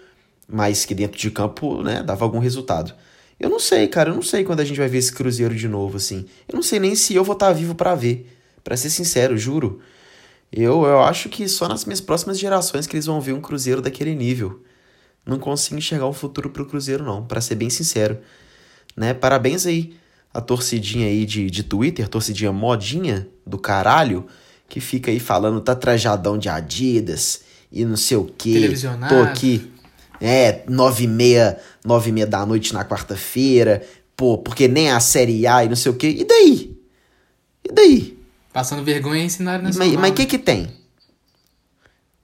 mas 0.49 0.85
que 0.85 0.95
dentro 0.95 1.19
de 1.19 1.31
campo, 1.31 1.83
né, 1.83 2.03
dava 2.03 2.25
algum 2.25 2.39
resultado. 2.39 2.95
Eu 3.39 3.49
não 3.49 3.59
sei, 3.59 3.89
cara, 3.89 4.11
eu 4.11 4.15
não 4.15 4.23
sei 4.23 4.45
quando 4.45 4.61
a 4.61 4.65
gente 4.65 4.77
vai 4.77 4.89
ver 4.89 4.99
esse 4.99 5.13
Cruzeiro 5.13 5.55
de 5.55 5.69
novo, 5.69 5.97
assim. 5.97 6.27
Eu 6.49 6.55
não 6.55 6.63
sei 6.63 6.79
nem 6.79 6.95
se 6.95 7.15
eu 7.15 7.25
vou 7.25 7.35
estar 7.35 7.49
tá 7.49 7.53
vivo 7.53 7.75
para 7.75 7.95
ver. 7.95 8.31
para 8.63 8.77
ser 8.77 8.91
sincero, 8.91 9.37
juro. 9.37 9.81
Eu, 10.53 10.85
eu 10.85 11.01
acho 11.03 11.29
que 11.29 11.49
só 11.49 11.69
nas 11.69 11.85
minhas 11.85 12.01
próximas 12.01 12.39
gerações 12.39 12.87
que 12.87 12.95
eles 12.95 13.07
vão 13.07 13.21
ver 13.21 13.33
um 13.33 13.41
Cruzeiro 13.41 13.83
daquele 13.83 14.15
nível. 14.15 14.63
Não 15.27 15.39
consigo 15.39 15.77
enxergar 15.77 16.07
um 16.07 16.13
futuro 16.13 16.51
pro 16.51 16.67
Cruzeiro, 16.67 17.05
não, 17.05 17.25
para 17.25 17.41
ser 17.41 17.57
bem 17.57 17.69
sincero. 17.69 18.19
Né? 18.97 19.13
Parabéns 19.13 19.67
aí 19.67 19.97
a 20.35 20.41
torcidinha 20.41 21.07
aí 21.07 21.25
de, 21.25 21.49
de 21.49 21.63
Twitter, 21.63 22.09
torcidinha 22.09 22.53
modinha 22.53 23.29
do 23.47 23.57
caralho, 23.57 24.27
que 24.69 24.81
fica 24.81 25.13
aí 25.13 25.21
falando, 25.21 25.61
tá 25.61 25.77
trajadão 25.77 26.37
de 26.37 26.49
Adidas 26.49 27.43
e 27.71 27.85
não 27.85 27.97
sei 27.97 28.17
o 28.17 28.25
que. 28.25 28.75
Tô 29.09 29.23
aqui 29.23 29.71
é, 30.21 30.65
nove 30.69 31.05
e 31.05 31.07
meia, 31.07 31.59
nove 31.85 32.11
e 32.11 32.13
meia 32.13 32.27
da 32.27 32.45
noite 32.45 32.75
na 32.75 32.85
quarta-feira, 32.85 33.87
pô, 34.17 34.39
porque 34.39 34.67
nem 34.67 34.91
a 34.91 34.99
Série 34.99 35.47
A 35.47 35.65
e 35.65 35.69
não 35.69 35.77
sei 35.77 35.93
o 35.93 35.95
quê. 35.95 36.09
E 36.09 36.25
daí? 36.25 36.77
E 37.63 37.73
daí? 37.73 38.19
Passando 38.53 38.85
vergonha 38.85 39.23
em 39.23 39.29
cenário 39.29 39.65
nacional. 39.65 39.89
Mas 39.89 39.99
o 39.99 40.03
né? 40.03 40.11
que 40.13 40.27
que 40.27 40.39
tem? 40.39 40.69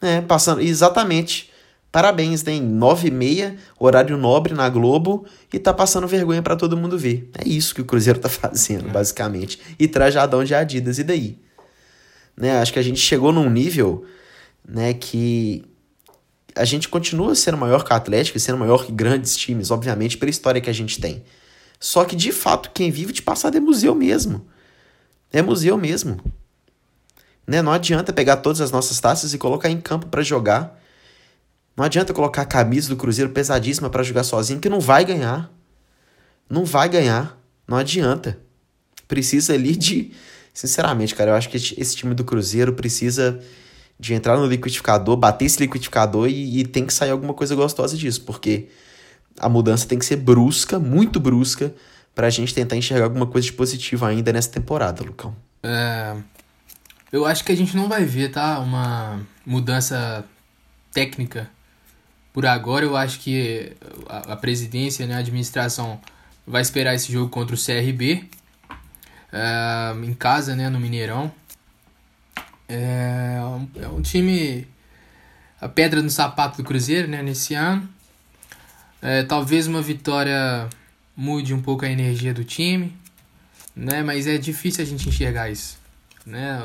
É, 0.01 0.21
passando, 0.21 0.61
exatamente. 0.61 1.50
Parabéns, 1.93 2.43
tem 2.43 2.63
nove 2.63 3.09
e 3.09 3.11
meia, 3.11 3.57
horário 3.79 4.17
nobre 4.17 4.55
na 4.55 4.69
Globo, 4.69 5.27
e 5.53 5.59
tá 5.59 5.75
passando 5.75 6.07
vergonha 6.07 6.41
para 6.41 6.55
todo 6.55 6.77
mundo 6.77 6.97
ver. 6.97 7.29
É 7.37 7.49
isso 7.49 7.75
que 7.75 7.81
o 7.81 7.85
Cruzeiro 7.85 8.21
tá 8.21 8.29
fazendo, 8.31 8.89
é. 8.89 8.93
basicamente. 8.93 9.59
E 9.79 9.89
trajadão 9.89 10.45
de 10.45 10.55
Adidas, 10.55 10.99
e 10.99 11.05
daí? 11.05 11.39
Né, 12.37 12.59
acho 12.59 12.73
que 12.73 12.79
a 12.79 12.83
gente 12.83 13.01
chegou 13.01 13.33
num 13.33 13.51
nível, 13.51 14.05
né, 14.67 14.95
que 14.95 15.65
a 16.55 16.65
gente 16.65 16.89
continua 16.89 17.35
sendo 17.35 17.59
maior 17.59 17.85
que 17.85 17.93
o 17.93 17.97
Atlético 17.97 18.39
e 18.39 18.41
sendo 18.41 18.59
maior 18.59 18.85
que 18.85 18.93
grandes 18.93 19.37
times, 19.37 19.71
obviamente, 19.71 20.17
pela 20.17 20.31
história 20.31 20.61
que 20.61 20.71
a 20.71 20.75
gente 20.75 21.01
tem. 21.01 21.25
Só 21.79 22.05
que, 22.05 22.15
de 22.15 22.31
fato, 22.31 22.71
quem 22.73 22.91
vive 22.91 23.13
de 23.13 23.23
passado 23.23 23.57
é 23.57 23.61
museu 23.61 23.95
mesmo. 23.95 24.47
É 25.33 25.43
museu 25.43 25.77
mesmo. 25.77 26.21
Né? 27.47 27.63
Não 27.63 27.73
adianta 27.73 28.13
pegar 28.13 28.37
todas 28.37 28.61
as 28.61 28.71
nossas 28.71 29.01
taças 29.01 29.33
e 29.33 29.39
colocar 29.39 29.71
em 29.71 29.81
campo 29.81 30.07
para 30.07 30.23
jogar. 30.23 30.80
Não 31.81 31.87
adianta 31.87 32.13
colocar 32.13 32.43
a 32.43 32.45
camisa 32.45 32.91
do 32.91 32.97
Cruzeiro 32.97 33.31
pesadíssima 33.31 33.89
para 33.89 34.03
jogar 34.03 34.23
sozinho, 34.23 34.61
que 34.61 34.69
não 34.69 34.81
vai 34.81 35.03
ganhar. 35.03 35.51
Não 36.47 36.63
vai 36.63 36.91
ganhar. 36.91 37.41
Não 37.67 37.79
adianta. 37.79 38.39
Precisa 39.09 39.55
ali 39.55 39.75
de. 39.75 40.13
Sinceramente, 40.53 41.15
cara, 41.15 41.31
eu 41.31 41.35
acho 41.37 41.49
que 41.49 41.57
esse 41.57 41.97
time 41.97 42.15
do 42.15 42.23
Cruzeiro 42.23 42.75
precisa 42.75 43.41
de 43.99 44.13
entrar 44.13 44.37
no 44.37 44.45
liquidificador, 44.45 45.17
bater 45.17 45.47
esse 45.47 45.59
liquidificador 45.59 46.29
e, 46.29 46.61
e, 46.61 46.67
tem 46.67 46.85
que 46.85 46.93
sair 46.93 47.13
alguma 47.13 47.33
coisa 47.33 47.55
gostosa 47.55 47.97
disso, 47.97 48.25
porque 48.27 48.69
a 49.39 49.49
mudança 49.49 49.89
tem 49.89 49.99
que 49.99 50.05
ser 50.05 50.17
brusca, 50.17 50.79
muito 50.79 51.19
brusca, 51.19 51.75
para 52.15 52.27
a 52.27 52.31
gente 52.31 52.53
tentar 52.55 52.77
enxergar 52.77 53.05
alguma 53.05 53.27
coisa 53.27 53.47
de 53.47 53.55
positivo 53.55 54.05
ainda 54.05 54.31
nessa 54.35 54.51
temporada, 54.51 55.03
Lucão. 55.03 55.35
É, 55.63 56.15
eu 57.11 57.25
acho 57.25 57.43
que 57.43 57.53
a 57.53 57.57
gente 57.57 57.75
não 57.75 57.89
vai 57.89 58.05
ver, 58.05 58.31
tá? 58.33 58.59
Uma 58.59 59.19
mudança 59.47 60.23
técnica 60.93 61.49
por 62.33 62.47
agora. 62.47 62.85
Eu 62.85 62.97
acho 62.97 63.21
que 63.21 63.73
a, 64.09 64.37
presidência, 64.37 65.07
né, 65.07 65.15
a 65.15 65.19
administração 65.19 66.01
vai 66.47 66.63
esperar 66.63 66.95
esse 66.95 67.13
jogo 67.13 67.31
contra 67.31 67.55
o 67.55 67.59
CRB 67.59 68.29
é, 69.33 69.95
em 70.05 70.15
casa, 70.15 70.55
né, 70.57 70.69
no 70.69 70.81
Mineirão 70.81 71.33
é 72.71 73.41
um, 73.43 73.69
é 73.83 73.89
um 73.89 74.01
time. 74.01 74.67
A 75.61 75.69
pedra 75.69 76.01
no 76.01 76.09
sapato 76.09 76.59
do 76.59 76.65
Cruzeiro, 76.65 77.09
né, 77.09 77.23
nesse 77.23 77.55
ano. 77.55 77.87
É, 79.03 79.23
talvez 79.25 79.67
uma 79.67 79.83
vitória 79.83 80.69
mude 81.17 81.53
um 81.53 81.61
pouco 81.61 81.85
a 81.85 81.91
energia 81.91 82.33
do 82.33 82.45
time, 82.45 82.97
né? 83.75 84.03
Mas 84.03 84.27
é 84.27 84.39
difícil 84.39 84.85
a 84.85 84.87
gente 84.87 85.09
enxergar 85.09 85.51
isso, 85.51 85.79
né? 86.25 86.61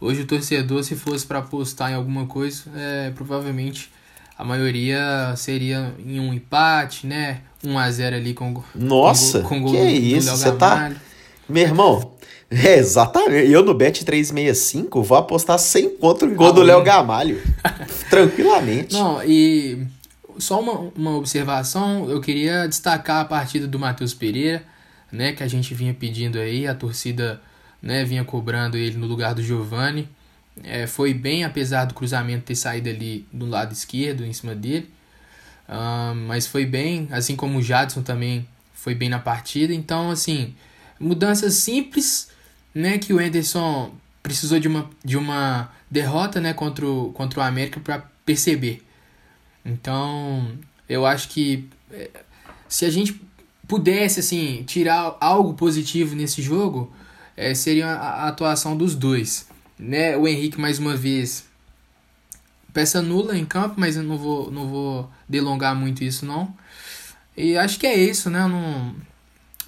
Hoje 0.00 0.22
o 0.22 0.26
torcedor, 0.26 0.84
se 0.84 0.94
fosse 0.94 1.26
para 1.26 1.40
apostar 1.40 1.90
em 1.90 1.94
alguma 1.94 2.26
coisa, 2.26 2.64
é, 2.74 3.10
provavelmente 3.10 3.90
a 4.38 4.44
maioria 4.44 5.34
seria 5.36 5.94
em 6.04 6.20
um 6.20 6.32
empate, 6.32 7.06
né? 7.06 7.40
1 7.64 7.78
a 7.78 7.90
0 7.90 8.16
ali 8.16 8.34
com 8.34 8.62
Nossa, 8.74 9.40
com, 9.40 9.48
com 9.48 9.62
gol 9.62 9.72
que 9.72 9.78
do, 9.78 9.88
isso? 9.88 10.30
Você 10.30 10.52
tá 10.52 10.92
Meu 11.48 11.62
irmão, 11.62 12.12
é, 12.50 12.78
exatamente. 12.78 13.50
Eu 13.50 13.62
no 13.64 13.74
Bet 13.74 14.04
365 14.04 15.02
vou 15.02 15.18
apostar 15.18 15.58
100 15.58 15.96
conto 15.96 16.26
em 16.26 16.34
gol 16.34 16.48
ah, 16.48 16.52
do 16.52 16.62
Léo 16.62 16.82
Gamalho. 16.82 17.42
Tranquilamente. 18.08 18.94
Não, 18.94 19.22
e 19.24 19.86
só 20.38 20.60
uma, 20.60 20.92
uma 20.94 21.16
observação, 21.16 22.08
eu 22.08 22.20
queria 22.20 22.66
destacar 22.68 23.22
a 23.22 23.24
partida 23.24 23.66
do 23.66 23.78
Matheus 23.78 24.14
Pereira, 24.14 24.62
né, 25.10 25.32
que 25.32 25.42
a 25.42 25.48
gente 25.48 25.74
vinha 25.74 25.94
pedindo 25.94 26.38
aí, 26.38 26.66
a 26.66 26.74
torcida, 26.74 27.40
né, 27.82 28.04
vinha 28.04 28.24
cobrando 28.24 28.76
ele 28.76 28.96
no 28.96 29.06
lugar 29.06 29.34
do 29.34 29.42
Giovani. 29.42 30.08
É, 30.62 30.86
foi 30.86 31.12
bem, 31.12 31.44
apesar 31.44 31.84
do 31.84 31.94
cruzamento 31.94 32.44
ter 32.44 32.56
saído 32.56 32.88
ali 32.88 33.26
do 33.32 33.46
lado 33.46 33.72
esquerdo, 33.72 34.24
em 34.24 34.32
cima 34.32 34.54
dele. 34.54 34.90
Uh, 35.68 36.14
mas 36.14 36.46
foi 36.46 36.64
bem, 36.64 37.08
assim 37.10 37.34
como 37.34 37.58
o 37.58 37.62
Jadson 37.62 38.02
também 38.02 38.46
foi 38.72 38.94
bem 38.94 39.08
na 39.08 39.18
partida. 39.18 39.74
Então, 39.74 40.10
assim, 40.10 40.54
mudanças 40.98 41.54
simples, 41.54 42.30
né, 42.74 42.98
que 42.98 43.12
o 43.12 43.18
Anderson 43.18 43.92
precisou 44.22 44.58
de 44.58 44.68
uma, 44.68 44.88
de 45.04 45.16
uma 45.16 45.70
derrota, 45.90 46.40
né, 46.40 46.52
contra 46.52 46.86
o, 46.86 47.12
contra 47.12 47.40
o 47.40 47.42
América 47.42 47.80
para 47.80 48.04
perceber. 48.24 48.82
Então, 49.64 50.52
eu 50.88 51.04
acho 51.04 51.28
que 51.28 51.68
é, 51.90 52.10
se 52.68 52.84
a 52.84 52.90
gente 52.90 53.20
pudesse 53.66 54.20
assim 54.20 54.62
tirar 54.64 55.16
algo 55.20 55.54
positivo 55.54 56.14
nesse 56.14 56.40
jogo, 56.40 56.92
é, 57.36 57.54
seria 57.54 57.88
a 57.88 58.28
atuação 58.28 58.76
dos 58.76 58.94
dois, 58.94 59.48
né? 59.78 60.16
O 60.16 60.26
Henrique 60.26 60.60
mais 60.60 60.78
uma 60.78 60.96
vez 60.96 61.46
peça 62.72 63.00
nula 63.00 63.36
em 63.36 63.44
campo, 63.44 63.74
mas 63.78 63.96
eu 63.96 64.02
não 64.02 64.18
vou 64.18 64.50
não 64.50 64.68
vou 64.68 65.10
delongar 65.28 65.74
muito 65.74 66.04
isso 66.04 66.26
não. 66.26 66.54
E 67.36 67.56
acho 67.56 67.78
que 67.78 67.86
é 67.86 67.94
isso, 67.94 68.30
né? 68.30 68.40
Eu 68.40 68.48
não, 68.48 68.96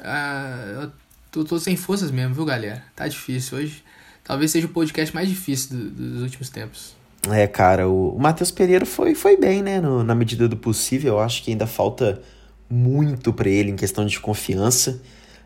uh, 0.00 0.90
Tô, 1.30 1.44
tô 1.44 1.58
sem 1.58 1.76
forças 1.76 2.10
mesmo, 2.10 2.34
viu, 2.34 2.44
galera? 2.44 2.82
Tá 2.96 3.06
difícil 3.06 3.58
hoje. 3.58 3.84
Talvez 4.24 4.50
seja 4.50 4.66
o 4.66 4.70
podcast 4.70 5.14
mais 5.14 5.28
difícil 5.28 5.76
do, 5.76 5.90
dos 5.90 6.22
últimos 6.22 6.48
tempos. 6.48 6.96
É, 7.30 7.46
cara, 7.46 7.88
o, 7.88 8.16
o 8.16 8.18
Matheus 8.18 8.50
Pereira 8.50 8.86
foi, 8.86 9.14
foi 9.14 9.36
bem, 9.36 9.62
né? 9.62 9.80
No, 9.80 10.02
na 10.02 10.14
medida 10.14 10.48
do 10.48 10.56
possível. 10.56 11.14
Eu 11.14 11.20
acho 11.20 11.42
que 11.42 11.50
ainda 11.50 11.66
falta 11.66 12.22
muito 12.68 13.32
para 13.32 13.48
ele 13.48 13.70
em 13.70 13.76
questão 13.76 14.06
de 14.06 14.18
confiança. 14.18 15.02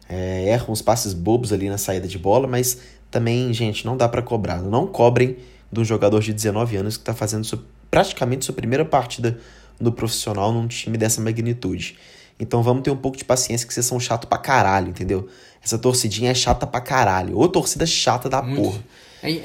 É, 0.09 0.49
erra 0.49 0.67
uns 0.71 0.83
passes 0.83 1.13
bobos 1.15 1.53
ali 1.53 1.69
na 1.69 1.79
saída 1.79 2.07
de 2.07 2.19
bola, 2.19 2.47
mas 2.47 2.79
também, 3.13 3.53
gente, 3.53 3.85
não 3.85 3.97
dá 3.97 4.09
para 4.09 4.23
cobrar. 4.23 4.63
Não 4.63 4.87
cobrem 4.87 5.37
de 5.71 5.79
um 5.79 5.85
jogador 5.85 6.21
de 6.21 6.33
19 6.33 6.77
anos 6.77 6.97
que 6.97 7.05
tá 7.05 7.15
fazendo 7.15 7.45
sua, 7.45 7.63
praticamente 7.91 8.47
sua 8.47 8.55
primeira 8.55 8.85
partida 8.85 9.39
no 9.79 9.93
profissional 9.93 10.51
num 10.51 10.67
time 10.67 10.97
dessa 10.97 11.21
magnitude. 11.21 11.99
Então 12.41 12.63
vamos 12.63 12.83
ter 12.83 12.91
um 12.91 12.97
pouco 12.97 13.17
de 13.17 13.25
paciência 13.25 13.67
que 13.69 13.75
vocês 13.75 13.85
são 13.85 14.01
chato 14.01 14.27
pra 14.27 14.39
caralho, 14.39 14.89
entendeu? 14.89 15.29
Essa 15.63 15.79
torcidinha 15.79 16.31
é 16.31 16.35
chata 16.35 16.67
pra 16.67 16.81
caralho. 16.81 17.37
Ou 17.37 17.47
torcida 17.49 17.85
chata 17.85 18.29
da 18.29 18.43
Muito. 18.43 18.63
porra. 18.63 18.83
É, 19.23 19.31
é 19.31 19.43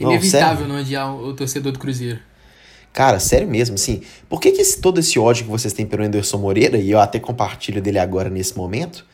inevitável 0.00 0.66
não, 0.66 0.76
não 0.76 0.80
odiar 0.80 1.12
o 1.14 1.34
torcedor 1.34 1.72
do 1.72 1.78
Cruzeiro. 1.78 2.20
Cara, 2.92 3.18
sério 3.18 3.48
mesmo, 3.48 3.74
assim. 3.74 4.02
Por 4.28 4.40
que, 4.40 4.52
que 4.52 4.62
esse, 4.62 4.80
todo 4.80 5.00
esse 5.00 5.18
ódio 5.18 5.44
que 5.44 5.50
vocês 5.50 5.74
têm 5.74 5.84
pelo 5.84 6.04
Anderson 6.04 6.38
Moreira, 6.38 6.78
e 6.78 6.90
eu 6.90 7.00
até 7.00 7.18
compartilho 7.18 7.82
dele 7.82 7.98
agora 7.98 8.30
nesse 8.30 8.56
momento, 8.56 9.04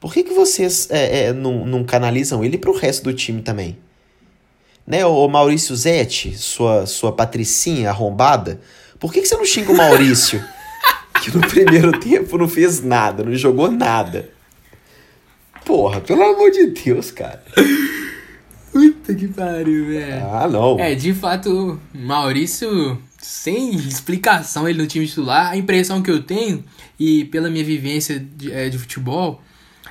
por 0.00 0.12
que, 0.12 0.22
que 0.22 0.34
vocês 0.34 0.88
é, 0.90 1.24
é, 1.24 1.32
não, 1.32 1.64
não 1.66 1.84
canalizam 1.84 2.44
ele 2.44 2.58
pro 2.58 2.76
resto 2.76 3.04
do 3.04 3.14
time 3.14 3.42
também? 3.42 3.78
Né, 4.86 5.04
o 5.04 5.26
Maurício 5.26 5.74
Zete, 5.74 6.36
sua, 6.36 6.86
sua 6.86 7.10
patricinha 7.10 7.90
arrombada, 7.90 8.60
por 9.00 9.12
que, 9.12 9.20
que 9.20 9.26
você 9.26 9.36
não 9.36 9.44
xinga 9.44 9.72
o 9.72 9.76
Maurício? 9.76 10.42
que 11.22 11.36
no 11.36 11.40
primeiro 11.40 11.98
tempo 11.98 12.38
não 12.38 12.48
fez 12.48 12.82
nada, 12.82 13.24
não 13.24 13.34
jogou 13.34 13.70
nada. 13.70 14.30
Porra, 15.64 16.00
pelo 16.00 16.22
amor 16.22 16.50
de 16.52 16.68
Deus, 16.68 17.10
cara. 17.10 17.42
Puta 18.70 19.14
que 19.14 19.26
pariu, 19.26 19.86
velho. 19.86 20.24
Ah, 20.30 20.48
não. 20.48 20.78
É, 20.78 20.94
de 20.94 21.12
fato, 21.12 21.80
Maurício, 21.92 23.02
sem 23.18 23.74
explicação, 23.74 24.68
ele 24.68 24.80
no 24.80 24.86
time 24.86 25.06
titular, 25.06 25.50
a 25.50 25.56
impressão 25.56 26.00
que 26.00 26.10
eu 26.10 26.22
tenho, 26.22 26.62
e 26.98 27.24
pela 27.24 27.50
minha 27.50 27.64
vivência 27.64 28.20
de, 28.20 28.52
é, 28.52 28.68
de 28.68 28.78
futebol, 28.78 29.40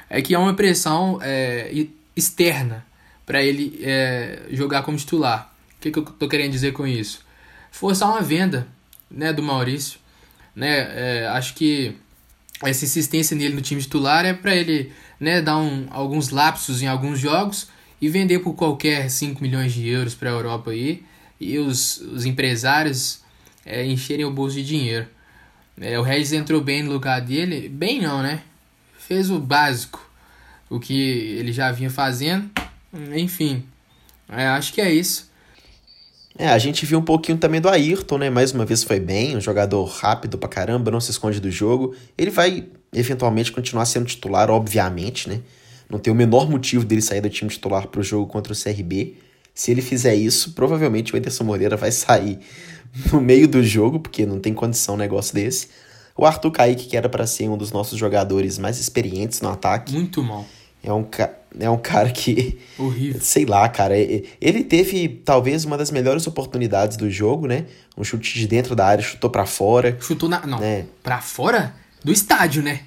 é 0.09 0.21
que 0.21 0.33
é 0.33 0.39
uma 0.39 0.53
pressão 0.53 1.19
é, 1.21 1.87
externa 2.15 2.85
para 3.25 3.43
ele 3.43 3.79
é, 3.81 4.43
jogar 4.51 4.83
como 4.83 4.97
titular. 4.97 5.53
O 5.77 5.81
que, 5.81 5.91
que 5.91 5.99
eu 5.99 6.03
tô 6.03 6.27
querendo 6.27 6.51
dizer 6.51 6.73
com 6.73 6.85
isso? 6.85 7.25
Forçar 7.71 8.09
uma 8.09 8.21
venda 8.21 8.67
né, 9.09 9.33
do 9.33 9.43
Maurício. 9.43 9.99
Né, 10.55 10.69
é, 10.95 11.27
acho 11.27 11.53
que 11.53 11.95
essa 12.63 12.85
insistência 12.85 13.35
nele 13.35 13.55
no 13.55 13.61
time 13.61 13.81
titular 13.81 14.25
é 14.25 14.33
para 14.33 14.55
ele 14.55 14.93
né, 15.19 15.41
dar 15.41 15.57
um, 15.57 15.87
alguns 15.89 16.29
lapsos 16.29 16.81
em 16.81 16.87
alguns 16.87 17.19
jogos 17.19 17.67
e 18.01 18.07
vender 18.07 18.39
por 18.39 18.53
qualquer 18.53 19.09
5 19.09 19.41
milhões 19.41 19.73
de 19.73 19.87
euros 19.87 20.15
para 20.15 20.29
a 20.29 20.33
Europa 20.33 20.71
aí 20.71 21.03
e 21.39 21.57
os, 21.57 21.97
os 21.97 22.25
empresários 22.25 23.21
é, 23.65 23.85
encherem 23.85 24.25
o 24.25 24.31
bolso 24.31 24.55
de 24.55 24.63
dinheiro. 24.63 25.07
É, 25.79 25.99
o 25.99 26.01
Regis 26.01 26.31
entrou 26.31 26.61
bem 26.61 26.83
no 26.83 26.93
lugar 26.93 27.19
dele, 27.19 27.67
bem 27.67 28.01
não, 28.01 28.21
né? 28.23 28.41
Fez 29.07 29.29
o 29.29 29.39
básico, 29.39 30.09
o 30.69 30.79
que 30.79 30.93
ele 31.37 31.53
já 31.53 31.71
vinha 31.71 31.89
fazendo. 31.89 32.49
Enfim, 33.15 33.63
é, 34.27 34.47
acho 34.47 34.73
que 34.73 34.81
é 34.81 34.91
isso. 34.91 35.29
É, 36.37 36.49
a 36.49 36.57
gente 36.57 36.85
viu 36.85 36.99
um 36.99 37.03
pouquinho 37.03 37.37
também 37.37 37.61
do 37.61 37.69
Ayrton, 37.69 38.17
né? 38.17 38.29
Mais 38.29 38.51
uma 38.51 38.65
vez 38.65 38.83
foi 38.83 38.99
bem, 38.99 39.37
um 39.37 39.41
jogador 39.41 39.85
rápido 39.85 40.37
pra 40.37 40.49
caramba, 40.49 40.91
não 40.91 40.99
se 40.99 41.11
esconde 41.11 41.39
do 41.39 41.49
jogo. 41.51 41.95
Ele 42.17 42.31
vai 42.31 42.67
eventualmente 42.91 43.51
continuar 43.51 43.85
sendo 43.85 44.05
titular, 44.05 44.49
obviamente, 44.49 45.29
né? 45.29 45.41
Não 45.89 45.99
tem 45.99 46.11
o 46.11 46.15
menor 46.15 46.49
motivo 46.49 46.83
dele 46.83 47.01
sair 47.01 47.21
do 47.21 47.29
time 47.29 47.49
titular 47.49 47.87
pro 47.87 48.01
jogo 48.01 48.27
contra 48.27 48.51
o 48.51 48.55
CRB. 48.55 49.17
Se 49.53 49.71
ele 49.71 49.81
fizer 49.81 50.15
isso, 50.15 50.53
provavelmente 50.53 51.13
o 51.13 51.17
Ederson 51.17 51.43
Moreira 51.43 51.77
vai 51.77 51.91
sair 51.91 52.39
no 53.13 53.21
meio 53.21 53.47
do 53.47 53.63
jogo, 53.63 53.99
porque 53.99 54.25
não 54.25 54.39
tem 54.39 54.53
condição 54.53 54.95
um 54.95 54.97
negócio 54.97 55.33
desse. 55.33 55.69
O 56.17 56.25
Arthur 56.25 56.51
Kaique, 56.51 56.87
que 56.87 56.95
era 56.95 57.09
para 57.09 57.27
ser 57.27 57.49
um 57.49 57.57
dos 57.57 57.71
nossos 57.71 57.99
jogadores 57.99 58.57
mais 58.57 58.79
experientes 58.79 59.41
no 59.41 59.49
ataque. 59.49 59.93
Muito 59.93 60.23
mal. 60.23 60.45
É 60.81 60.93
um, 60.93 61.05
é 61.59 61.69
um 61.69 61.77
cara 61.77 62.09
que. 62.11 62.59
Horrível. 62.77 63.19
Sei 63.21 63.45
lá, 63.45 63.67
cara. 63.67 63.97
Ele 63.97 64.63
teve 64.63 65.09
talvez 65.25 65.65
uma 65.65 65.77
das 65.77 65.91
melhores 65.91 66.25
oportunidades 66.25 66.95
do 66.95 67.09
jogo, 67.09 67.47
né? 67.47 67.65
Um 67.97 68.03
chute 68.03 68.33
de 68.39 68.47
dentro 68.47 68.75
da 68.75 68.85
área, 68.85 69.03
chutou 69.03 69.29
para 69.29 69.45
fora. 69.45 69.97
Chutou 69.99 70.29
na. 70.29 70.45
Não. 70.45 70.63
É. 70.63 70.85
Pra 71.03 71.19
fora 71.19 71.75
do 72.03 72.11
estádio, 72.11 72.63
né? 72.63 72.81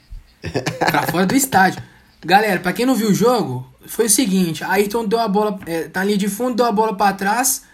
pra 0.78 1.02
fora 1.02 1.26
do 1.26 1.34
estádio. 1.34 1.82
Galera, 2.24 2.60
pra 2.60 2.72
quem 2.72 2.86
não 2.86 2.94
viu 2.94 3.10
o 3.10 3.14
jogo, 3.14 3.66
foi 3.86 4.06
o 4.06 4.10
seguinte: 4.10 4.64
Ayrton 4.64 5.04
deu 5.04 5.18
a 5.18 5.28
bola. 5.28 5.58
É, 5.66 5.82
tá 5.82 6.00
ali 6.00 6.16
de 6.16 6.28
fundo, 6.28 6.56
deu 6.56 6.66
a 6.66 6.72
bola 6.72 6.96
para 6.96 7.12
trás. 7.14 7.64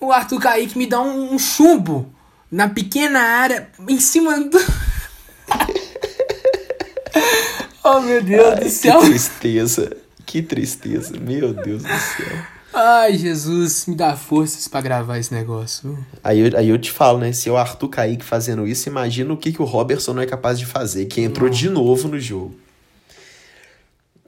O 0.00 0.12
Arthur 0.12 0.40
Kaique 0.40 0.78
me 0.78 0.86
dá 0.86 1.00
um, 1.00 1.34
um 1.34 1.38
chumbo 1.38 2.14
na 2.50 2.68
pequena 2.68 3.20
área, 3.20 3.68
em 3.88 4.00
cima 4.00 4.40
do. 4.40 4.58
oh, 7.84 8.00
meu 8.00 8.22
Deus 8.22 8.46
Ai, 8.46 8.64
do 8.64 8.70
céu. 8.70 9.00
Que 9.00 9.06
tristeza. 9.06 9.96
Que 10.24 10.42
tristeza. 10.42 11.18
Meu 11.18 11.52
Deus 11.52 11.82
do 11.82 11.88
céu. 11.88 12.56
Ai, 12.78 13.16
Jesus, 13.16 13.86
me 13.86 13.94
dá 13.94 14.14
forças 14.16 14.68
para 14.68 14.82
gravar 14.82 15.18
esse 15.18 15.32
negócio. 15.32 15.96
Aí 16.22 16.40
eu, 16.40 16.58
aí 16.58 16.68
eu 16.68 16.76
te 16.76 16.90
falo, 16.90 17.18
né? 17.18 17.32
Se 17.32 17.48
o 17.48 17.56
Arthur 17.56 17.88
Kaique 17.88 18.24
fazendo 18.24 18.66
isso, 18.66 18.88
imagina 18.88 19.32
o 19.32 19.36
que, 19.36 19.50
que 19.50 19.62
o 19.62 19.64
Robertson 19.64 20.12
não 20.12 20.20
é 20.20 20.26
capaz 20.26 20.58
de 20.58 20.66
fazer, 20.66 21.06
que 21.06 21.22
entrou 21.22 21.48
de 21.48 21.70
novo 21.70 22.06
no 22.06 22.20
jogo. 22.20 22.54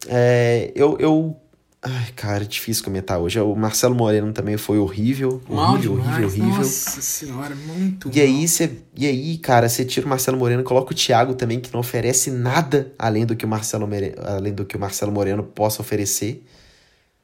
É, 0.06 0.72
eu, 0.74 0.96
eu. 0.98 1.36
Ai, 1.80 2.10
cara, 2.16 2.42
é 2.42 2.46
difícil 2.46 2.82
comentar 2.82 3.18
hoje. 3.18 3.38
O 3.40 3.54
Marcelo 3.54 3.94
Moreno 3.94 4.32
também 4.32 4.56
foi 4.56 4.78
horrível. 4.78 5.40
Mal 5.48 5.74
horrível, 5.74 5.92
demais. 5.92 6.08
horrível, 6.08 6.28
horrível. 6.28 6.58
Nossa 6.58 7.00
senhora, 7.00 7.54
muito 7.54 8.10
e 8.12 8.20
aí, 8.20 8.48
cê, 8.48 8.78
e 8.96 9.06
aí, 9.06 9.38
cara, 9.38 9.68
você 9.68 9.84
tira 9.84 10.04
o 10.04 10.08
Marcelo 10.08 10.36
Moreno 10.36 10.64
coloca 10.64 10.92
o 10.92 10.94
Thiago 10.94 11.34
também, 11.34 11.60
que 11.60 11.72
não 11.72 11.78
oferece 11.78 12.32
nada 12.32 12.92
além 12.98 13.24
do 13.24 13.36
que 13.36 13.44
o 13.44 13.48
Marcelo, 13.48 13.88
além 14.26 14.52
do 14.52 14.64
que 14.64 14.76
o 14.76 14.80
Marcelo 14.80 15.12
Moreno 15.12 15.44
possa 15.44 15.80
oferecer. 15.80 16.44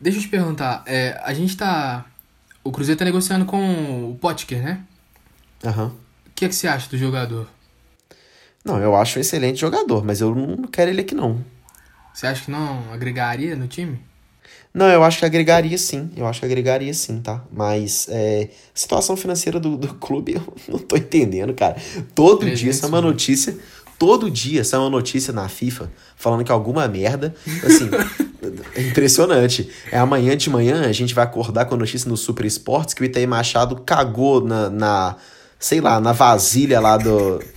Deixa 0.00 0.18
eu 0.18 0.22
te 0.22 0.28
perguntar, 0.28 0.84
é, 0.86 1.20
a 1.24 1.34
gente 1.34 1.56
tá. 1.56 2.06
O 2.62 2.70
Cruzeiro 2.70 2.98
tá 2.98 3.04
negociando 3.04 3.44
com 3.44 4.10
o 4.10 4.14
Potker, 4.16 4.62
né? 4.62 4.84
Aham. 5.64 5.84
Uhum. 5.84 5.88
O 5.88 6.34
que, 6.34 6.44
é 6.44 6.48
que 6.48 6.54
você 6.54 6.66
acha 6.66 6.88
do 6.88 6.98
jogador? 6.98 7.48
Não, 8.64 8.78
eu 8.78 8.96
acho 8.96 9.18
um 9.18 9.20
excelente 9.20 9.60
jogador, 9.60 10.04
mas 10.04 10.20
eu 10.20 10.34
não 10.34 10.64
quero 10.64 10.90
ele 10.90 11.00
aqui 11.00 11.14
não. 11.14 11.44
Você 12.12 12.26
acha 12.26 12.44
que 12.44 12.50
não 12.50 12.92
agregaria 12.92 13.54
no 13.54 13.68
time? 13.68 14.00
Não, 14.72 14.86
eu 14.86 15.04
acho 15.04 15.20
que 15.20 15.24
agregaria 15.24 15.78
sim. 15.78 16.10
Eu 16.16 16.26
acho 16.26 16.40
que 16.40 16.46
agregaria 16.46 16.92
sim, 16.92 17.20
tá? 17.20 17.44
Mas 17.52 18.08
é, 18.10 18.48
situação 18.74 19.16
financeira 19.16 19.60
do, 19.60 19.76
do 19.76 19.94
clube 19.94 20.34
eu 20.34 20.42
não 20.68 20.78
tô 20.78 20.96
entendendo, 20.96 21.54
cara. 21.54 21.76
Todo 22.14 22.50
dia 22.50 22.72
sai 22.72 22.88
uma 22.88 23.00
notícia. 23.00 23.56
Todo 23.96 24.28
dia 24.28 24.64
sai 24.64 24.80
uma 24.80 24.90
notícia 24.90 25.32
na 25.32 25.48
FIFA 25.48 25.90
falando 26.16 26.44
que 26.44 26.50
alguma 26.50 26.88
merda. 26.88 27.34
Assim, 27.64 27.88
é 28.74 28.80
impressionante. 28.82 29.70
É 29.92 29.98
amanhã 29.98 30.36
de 30.36 30.50
manhã 30.50 30.84
a 30.84 30.92
gente 30.92 31.14
vai 31.14 31.22
acordar 31.22 31.66
com 31.66 31.76
a 31.76 31.78
notícia 31.78 32.08
no 32.08 32.16
Super 32.16 32.44
Esportes 32.44 32.94
que 32.94 33.02
o 33.02 33.04
Itaí 33.04 33.26
Machado 33.28 33.76
cagou 33.76 34.44
na, 34.44 34.68
na 34.68 35.16
sei 35.58 35.80
lá, 35.80 36.00
na 36.00 36.12
vasilha 36.12 36.80
lá 36.80 36.96
do. 36.96 37.40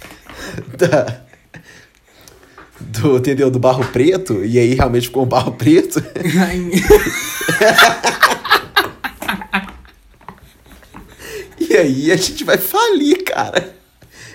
Da, 0.77 1.26
do, 2.79 3.17
entendeu? 3.17 3.49
Do 3.49 3.59
barro 3.59 3.83
preto, 3.85 4.45
e 4.45 4.59
aí 4.59 4.73
realmente 4.73 5.07
ficou 5.07 5.23
um 5.23 5.27
barro 5.27 5.53
preto. 5.53 6.03
e 11.59 11.75
aí 11.75 12.11
a 12.11 12.15
gente 12.15 12.43
vai 12.43 12.57
falir, 12.57 13.23
cara. 13.23 13.75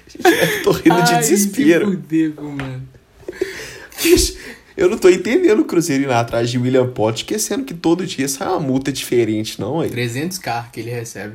A 0.06 0.10
gente 0.10 0.22
vai 0.22 0.62
torrendo 0.62 1.02
de 1.04 1.18
desespero. 1.18 2.02
Mano. 2.40 2.82
Eu 4.76 4.88
não 4.88 4.98
tô 4.98 5.08
entendendo 5.08 5.60
o 5.60 5.64
Cruzeiro 5.64 6.04
ir 6.04 6.06
lá 6.06 6.20
atrás 6.20 6.50
de 6.50 6.58
William 6.58 6.88
Potts, 6.88 7.20
esquecendo 7.20 7.64
que 7.64 7.74
todo 7.74 8.06
dia 8.06 8.26
sai 8.26 8.48
uma 8.48 8.60
multa 8.60 8.90
diferente, 8.90 9.60
não, 9.60 9.80
aí. 9.80 9.90
300k 9.90 10.70
que 10.72 10.80
ele 10.80 10.90
recebe. 10.90 11.34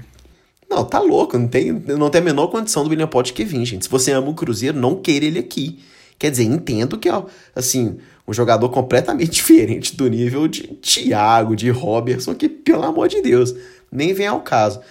Não, 0.69 0.83
tá 0.83 0.99
louco, 0.99 1.37
não 1.37 1.47
tem, 1.47 1.71
não 1.71 2.09
tem 2.09 2.19
a 2.19 2.23
menor 2.23 2.47
condição 2.47 2.83
do 2.83 2.89
William 2.89 3.07
Potts 3.07 3.31
que 3.31 3.45
vir, 3.45 3.63
gente. 3.63 3.85
Se 3.85 3.91
você 3.91 4.11
ama 4.11 4.29
o 4.29 4.33
Cruzeiro, 4.33 4.77
não 4.77 4.95
queira 4.95 5.25
ele 5.25 5.39
aqui. 5.39 5.79
Quer 6.19 6.31
dizer, 6.31 6.43
entendo 6.43 6.97
que 6.97 7.09
é, 7.09 7.23
assim, 7.55 7.97
um 8.27 8.33
jogador 8.33 8.69
completamente 8.69 9.31
diferente 9.35 9.95
do 9.95 10.07
nível 10.07 10.47
de 10.47 10.63
Thiago, 10.67 11.55
de 11.55 11.69
Robertson, 11.69 12.33
que, 12.35 12.49
pelo 12.49 12.83
amor 12.83 13.07
de 13.07 13.21
Deus, 13.21 13.53
nem 13.91 14.13
vem 14.13 14.27
ao 14.27 14.41
caso. 14.41 14.81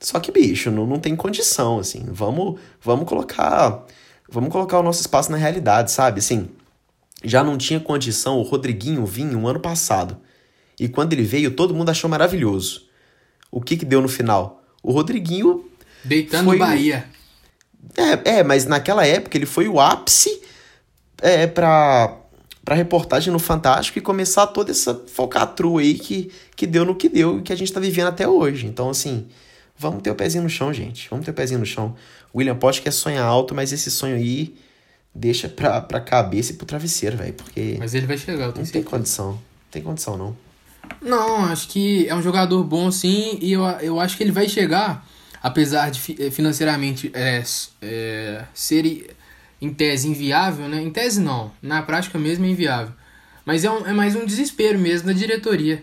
Só 0.00 0.20
que, 0.20 0.30
bicho, 0.30 0.70
não, 0.70 0.86
não 0.86 1.00
tem 1.00 1.16
condição, 1.16 1.78
assim. 1.78 2.04
Vamos, 2.08 2.60
vamos 2.80 3.08
colocar. 3.08 3.84
Vamos 4.30 4.50
colocar 4.50 4.78
o 4.78 4.82
nosso 4.82 5.00
espaço 5.00 5.30
na 5.32 5.36
realidade, 5.36 5.90
sabe? 5.90 6.20
Assim, 6.20 6.48
já 7.24 7.42
não 7.42 7.58
tinha 7.58 7.80
condição 7.80 8.38
o 8.38 8.42
Rodriguinho 8.42 9.04
vir 9.04 9.34
um 9.34 9.48
ano 9.48 9.58
passado. 9.58 10.16
E 10.78 10.88
quando 10.88 11.12
ele 11.12 11.24
veio, 11.24 11.50
todo 11.50 11.74
mundo 11.74 11.90
achou 11.90 12.08
maravilhoso. 12.08 12.86
O 13.50 13.60
que 13.60 13.76
que 13.76 13.84
deu 13.84 14.00
no 14.00 14.08
final? 14.08 14.62
O 14.82 14.92
Rodriguinho. 14.92 15.68
Deitando 16.04 16.44
foi... 16.44 16.58
Bahia. 16.58 17.04
É, 17.96 18.38
é, 18.38 18.44
mas 18.44 18.66
naquela 18.66 19.04
época 19.04 19.36
ele 19.36 19.46
foi 19.46 19.66
o 19.66 19.80
ápice 19.80 20.40
é, 21.20 21.46
pra, 21.46 22.16
pra 22.64 22.74
reportagem 22.74 23.32
no 23.32 23.38
Fantástico 23.38 23.98
e 23.98 24.02
começar 24.02 24.46
toda 24.48 24.70
essa 24.70 24.94
falcatrua 25.12 25.80
aí 25.80 25.94
que, 25.94 26.30
que 26.56 26.66
deu 26.66 26.84
no 26.84 26.94
que 26.94 27.08
deu 27.08 27.38
e 27.38 27.42
que 27.42 27.52
a 27.52 27.56
gente 27.56 27.72
tá 27.72 27.80
vivendo 27.80 28.08
até 28.08 28.26
hoje. 28.28 28.66
Então, 28.66 28.90
assim, 28.90 29.26
vamos 29.76 30.02
ter 30.02 30.10
o 30.10 30.14
pezinho 30.14 30.42
no 30.44 30.50
chão, 30.50 30.72
gente. 30.72 31.08
Vamos 31.10 31.24
ter 31.24 31.30
o 31.30 31.34
pezinho 31.34 31.60
no 31.60 31.66
chão. 31.66 31.94
William 32.34 32.56
Post 32.56 32.82
quer 32.82 32.90
sonhar 32.92 33.24
alto, 33.24 33.54
mas 33.54 33.72
esse 33.72 33.90
sonho 33.90 34.16
aí 34.16 34.54
deixa 35.14 35.48
pra, 35.48 35.80
pra 35.80 36.00
cabeça 36.00 36.52
e 36.52 36.56
pro 36.56 36.66
travesseiro, 36.66 37.16
velho. 37.16 37.32
Porque. 37.34 37.76
Mas 37.78 37.94
ele 37.94 38.06
vai 38.06 38.16
chegar, 38.18 38.44
eu 38.44 38.52
tenho 38.52 38.58
Não 38.58 38.64
certeza. 38.64 38.72
tem 38.72 38.82
condição. 38.84 39.30
Não 39.32 39.40
tem 39.70 39.82
condição, 39.82 40.16
não. 40.16 40.36
Não, 41.02 41.44
acho 41.46 41.68
que 41.68 42.08
é 42.08 42.14
um 42.14 42.22
jogador 42.22 42.62
bom 42.64 42.90
sim, 42.90 43.38
e 43.42 43.52
eu, 43.52 43.62
eu 43.80 44.00
acho 44.00 44.16
que 44.16 44.22
ele 44.22 44.32
vai 44.32 44.48
chegar, 44.48 45.06
apesar 45.42 45.90
de 45.90 46.16
eh, 46.18 46.30
financeiramente 46.30 47.10
é, 47.14 47.42
é, 47.82 48.44
ser 48.54 49.14
em 49.60 49.72
tese 49.72 50.08
inviável, 50.08 50.68
né? 50.68 50.80
Em 50.80 50.90
tese 50.90 51.20
não, 51.20 51.52
na 51.60 51.82
prática 51.82 52.18
mesmo 52.18 52.44
é 52.44 52.48
inviável. 52.48 52.92
Mas 53.44 53.64
é, 53.64 53.70
um, 53.70 53.86
é 53.86 53.92
mais 53.92 54.14
um 54.14 54.26
desespero 54.26 54.78
mesmo 54.78 55.06
da 55.06 55.12
diretoria 55.12 55.82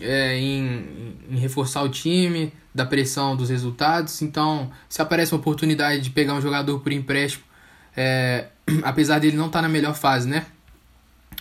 é, 0.00 0.38
em, 0.38 1.16
em 1.30 1.38
reforçar 1.38 1.82
o 1.82 1.88
time, 1.88 2.52
da 2.74 2.84
pressão 2.84 3.34
dos 3.34 3.48
resultados. 3.48 4.20
Então, 4.22 4.70
se 4.88 5.00
aparece 5.00 5.32
uma 5.32 5.40
oportunidade 5.40 6.02
de 6.02 6.10
pegar 6.10 6.34
um 6.34 6.40
jogador 6.42 6.78
por 6.80 6.92
empréstimo, 6.92 7.44
é, 7.96 8.48
apesar 8.84 9.18
dele 9.18 9.36
não 9.36 9.46
estar 9.46 9.58
tá 9.58 9.62
na 9.62 9.68
melhor 9.68 9.94
fase, 9.94 10.28
né? 10.28 10.46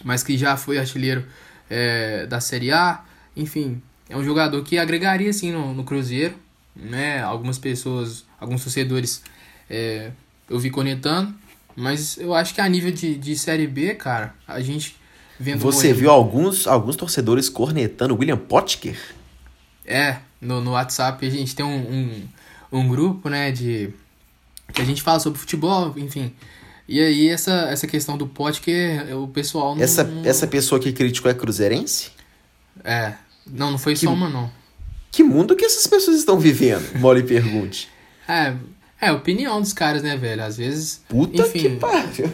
Mas 0.03 0.23
que 0.23 0.37
já 0.37 0.55
foi 0.57 0.77
artilheiro 0.77 1.25
é, 1.69 2.25
da 2.25 2.39
Série 2.39 2.71
A, 2.71 3.03
enfim, 3.35 3.81
é 4.09 4.15
um 4.15 4.23
jogador 4.23 4.63
que 4.63 4.77
agregaria 4.77 5.31
sim 5.33 5.51
no, 5.51 5.73
no 5.73 5.83
Cruzeiro, 5.83 6.35
né? 6.75 7.21
Algumas 7.21 7.57
pessoas, 7.57 8.25
alguns 8.39 8.63
torcedores 8.63 9.21
é, 9.69 10.11
eu 10.49 10.59
vi 10.59 10.69
conectando, 10.69 11.33
mas 11.75 12.17
eu 12.17 12.33
acho 12.33 12.53
que 12.53 12.61
a 12.61 12.69
nível 12.69 12.91
de, 12.91 13.15
de 13.15 13.37
Série 13.37 13.67
B, 13.67 13.95
cara, 13.95 14.33
a 14.47 14.61
gente 14.61 14.95
vendo. 15.39 15.59
Você 15.59 15.93
viu 15.93 16.09
alguns, 16.09 16.67
alguns 16.67 16.95
torcedores 16.95 17.49
cornetando 17.49 18.15
William 18.17 18.37
Potker? 18.37 18.97
É, 19.85 20.17
no, 20.39 20.61
no 20.61 20.71
WhatsApp 20.71 21.25
a 21.25 21.29
gente 21.29 21.55
tem 21.55 21.65
um, 21.65 21.77
um, 22.71 22.79
um, 22.79 22.87
grupo, 22.87 23.29
né, 23.29 23.51
de. 23.51 23.89
que 24.73 24.81
a 24.81 24.85
gente 24.85 25.01
fala 25.01 25.19
sobre 25.19 25.39
futebol, 25.39 25.93
enfim. 25.97 26.33
E 26.87 26.99
aí, 27.01 27.29
essa, 27.29 27.51
essa 27.69 27.87
questão 27.87 28.17
do 28.17 28.27
Potker, 28.27 29.17
o 29.17 29.27
pessoal 29.27 29.75
não. 29.75 29.83
Essa, 29.83 30.07
essa 30.23 30.47
pessoa 30.47 30.79
que 30.79 30.93
criticou 30.93 31.29
é 31.29 31.33
cruzeirense? 31.33 32.11
É. 32.83 33.13
Não, 33.45 33.71
não 33.71 33.77
foi 33.77 33.95
só 33.95 34.11
uma, 34.11 34.29
não. 34.29 34.51
Que 35.11 35.23
mundo 35.23 35.55
que 35.55 35.65
essas 35.65 35.87
pessoas 35.87 36.17
estão 36.17 36.39
vivendo? 36.39 36.99
Mole 36.99 37.23
pergunte. 37.23 37.89
É, 38.27 38.55
é 38.99 39.11
opinião 39.11 39.61
dos 39.61 39.73
caras, 39.73 40.01
né, 40.01 40.15
velho? 40.17 40.43
Às 40.43 40.57
vezes. 40.57 41.01
Puta 41.07 41.41
enfim, 41.41 41.59
que 41.59 41.69
pariu. 41.77 42.33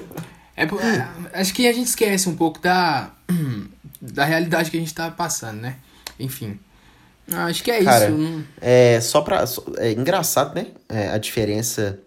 É, 0.56 0.64
é, 0.64 1.40
acho 1.40 1.54
que 1.54 1.68
a 1.68 1.74
gente 1.74 1.88
esquece 1.88 2.30
um 2.30 2.36
pouco 2.36 2.60
da, 2.60 3.12
da 4.02 4.26
realidade 4.26 4.70
que 4.70 4.78
a 4.78 4.80
gente 4.80 4.94
tá 4.94 5.10
passando, 5.10 5.62
né? 5.62 5.78
Enfim. 6.20 6.60
Acho 7.32 7.64
que 7.64 7.72
é 7.72 7.84
Cara, 7.84 8.10
isso. 8.10 8.18
Não... 8.18 8.44
É 8.60 9.00
só 9.02 9.22
pra. 9.22 9.46
É 9.78 9.92
engraçado, 9.92 10.54
né? 10.54 10.68
É, 10.90 11.10
a 11.10 11.18
diferença 11.18 12.00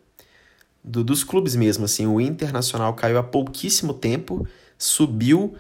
do, 0.83 1.03
dos 1.03 1.25
clubes 1.25 1.57
mesmo. 1.57 1.85
Assim, 1.85 2.07
o 2.07 2.21
Internacional 2.21 2.93
caiu 2.95 3.19
há 3.19 3.23
pouquíssimo 3.23 3.95
tempo, 3.95 4.47
subiu 4.77 5.57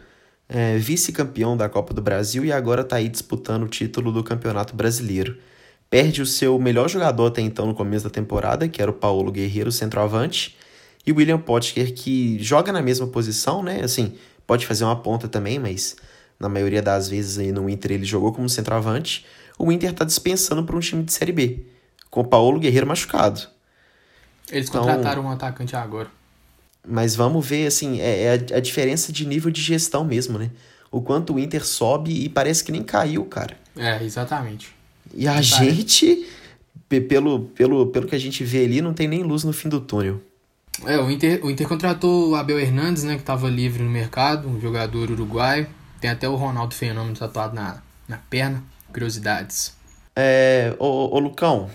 é, 0.49 0.77
vice-campeão 0.77 1.57
da 1.57 1.69
Copa 1.69 1.95
do 1.95 2.03
Brasil 2.03 2.45
e 2.45 2.53
agora 2.53 2.83
está 2.83 2.97
aí 2.97 3.09
disputando 3.09 3.63
o 3.65 3.69
título 3.69 4.13
do 4.13 4.23
Campeonato 4.23 4.77
Brasileiro. 4.77 5.39
Perde 5.95 6.21
o 6.21 6.27
seu 6.27 6.59
melhor 6.59 6.89
jogador 6.89 7.27
até 7.27 7.41
então 7.41 7.69
no 7.69 7.73
começo 7.73 8.03
da 8.03 8.11
temporada, 8.11 8.67
que 8.67 8.83
era 8.83 8.91
o 8.91 8.95
Paulo 8.95 9.31
Guerreiro, 9.31 9.71
centroavante, 9.71 10.57
e 11.07 11.13
o 11.13 11.17
William 11.19 11.39
Potker, 11.39 11.95
que 11.95 12.37
joga 12.43 12.73
na 12.73 12.83
mesma 12.83 13.07
posição, 13.07 13.63
né? 13.63 13.81
Assim, 13.81 14.15
pode 14.45 14.67
fazer 14.67 14.83
uma 14.83 14.97
ponta 14.97 15.29
também, 15.29 15.57
mas 15.57 15.95
na 16.37 16.49
maioria 16.49 16.83
das 16.83 17.09
vezes 17.09 17.39
aí 17.39 17.53
no 17.53 17.71
Inter 17.71 17.93
ele 17.93 18.05
jogou 18.05 18.33
como 18.33 18.49
centroavante. 18.49 19.25
O 19.57 19.71
Inter 19.71 19.91
está 19.91 20.05
dispensando 20.05 20.65
para 20.65 20.75
um 20.75 20.81
time 20.81 21.05
de 21.05 21.13
Série 21.13 21.31
B, 21.31 21.65
com 22.11 22.23
o 22.23 22.25
Paulo 22.25 22.59
Guerreiro 22.59 22.89
machucado. 22.89 23.43
Eles 24.51 24.69
então, 24.69 24.81
contrataram 24.81 25.23
um 25.23 25.31
atacante 25.31 25.77
agora. 25.77 26.09
Mas 26.85 27.15
vamos 27.15 27.47
ver, 27.47 27.69
assim, 27.69 28.01
é, 28.01 28.23
é 28.23 28.31
a, 28.31 28.57
a, 28.57 28.61
diferença 28.61 29.13
de 29.13 29.25
nível 29.25 29.49
de 29.49 29.63
gestão 29.63 30.05
mesmo, 30.05 30.41
né? 30.41 30.51
O 30.91 31.01
quanto 31.01 31.35
o 31.35 31.39
Inter 31.39 31.65
sobe 31.65 32.25
e 32.25 32.29
parece 32.29 32.65
que 32.65 32.73
nem 32.73 32.83
caiu, 32.83 33.25
cara. 33.27 33.57
É, 33.77 34.03
exatamente. 34.03 34.74
E 35.13 35.29
a 35.29 35.41
gente, 35.43 36.27
pelo, 36.89 37.41
pelo, 37.41 37.87
pelo 37.89 38.07
que 38.07 38.15
a 38.15 38.19
gente 38.19 38.45
vê 38.45 38.65
ali, 38.65 38.81
não 38.81 38.95
tem 38.95 39.09
nem 39.09 39.23
luz 39.23 39.45
no 39.45 39.53
fim 39.53 39.69
do 39.69 39.81
túnel. 39.81 40.21
É, 40.87 40.99
o 40.99 41.11
Inter, 41.11 41.45
o 41.45 41.51
Inter 41.51 41.69
contratou 41.69 42.31
o 42.31 42.35
Abel 42.35 42.59
Hernandes, 42.59 43.05
né, 43.05 43.15
que 43.15 43.21
estava 43.21 43.49
livre 43.49 43.83
no 43.83 43.91
mercado, 43.91 44.49
um 44.49 44.61
jogador 44.61 45.11
uruguaio. 45.11 45.67
Tem 46.01 46.11
até 46.11 46.29
o 46.29 46.35
Ronaldo 46.35 46.75
Fenômeno 46.75 47.17
tatuado 47.17 47.55
na, 47.55 47.83
na 48.09 48.19
perna. 48.19 48.63
Curiosidades. 48.93 49.75
É, 50.15 50.75
ô, 50.79 51.17
ô 51.17 51.19
Lucão, 51.19 51.69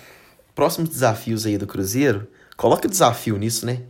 próximos 0.55 0.89
desafios 0.89 1.45
aí 1.45 1.57
do 1.57 1.67
Cruzeiro, 1.67 2.27
coloca 2.55 2.87
desafio 2.87 3.37
nisso, 3.37 3.65
né? 3.65 3.81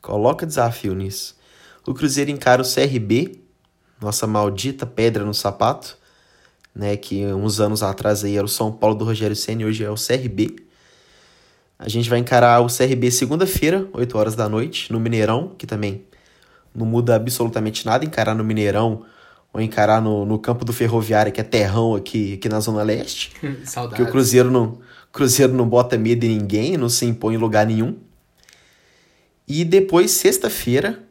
Coloca 0.00 0.46
desafio 0.46 0.94
nisso. 0.94 1.36
O 1.86 1.94
Cruzeiro 1.94 2.30
encara 2.30 2.62
o 2.62 2.64
CRB, 2.64 3.40
nossa 4.00 4.26
maldita 4.26 4.86
pedra 4.86 5.24
no 5.24 5.34
sapato, 5.34 5.98
né? 6.78 6.96
Que 6.96 7.26
uns 7.26 7.58
anos 7.58 7.82
atrás 7.82 8.24
aí 8.24 8.36
era 8.36 8.46
o 8.46 8.48
São 8.48 8.70
Paulo 8.70 8.94
do 8.94 9.04
Rogério 9.04 9.34
Senna 9.34 9.62
e 9.62 9.64
hoje 9.64 9.82
é 9.84 9.90
o 9.90 9.96
CRB. 9.96 10.56
A 11.76 11.88
gente 11.88 12.08
vai 12.08 12.20
encarar 12.20 12.60
o 12.60 12.66
CRB 12.66 13.10
segunda-feira, 13.10 13.86
8 13.92 14.16
horas 14.18 14.34
da 14.34 14.48
noite, 14.48 14.92
no 14.92 14.98
Mineirão, 14.98 15.52
que 15.58 15.66
também 15.66 16.04
não 16.74 16.86
muda 16.86 17.16
absolutamente 17.16 17.84
nada 17.84 18.04
encarar 18.04 18.34
no 18.34 18.44
Mineirão 18.44 19.04
ou 19.52 19.60
encarar 19.60 20.00
no, 20.00 20.24
no 20.24 20.38
campo 20.38 20.64
do 20.64 20.72
Ferroviário, 20.72 21.32
que 21.32 21.40
é 21.40 21.44
terrão 21.44 21.94
aqui, 21.94 22.34
aqui 22.34 22.48
na 22.48 22.60
Zona 22.60 22.82
Leste. 22.82 23.32
Saudades. 23.64 23.96
Que 23.96 24.02
o 24.02 24.10
Cruzeiro 24.10 24.50
não, 24.50 24.78
Cruzeiro 25.12 25.52
não 25.52 25.68
bota 25.68 25.96
medo 25.98 26.24
em 26.24 26.38
ninguém, 26.38 26.76
não 26.76 26.88
se 26.88 27.04
impõe 27.04 27.34
em 27.34 27.38
lugar 27.38 27.66
nenhum. 27.66 27.96
E 29.46 29.64
depois, 29.64 30.10
sexta-feira, 30.10 31.02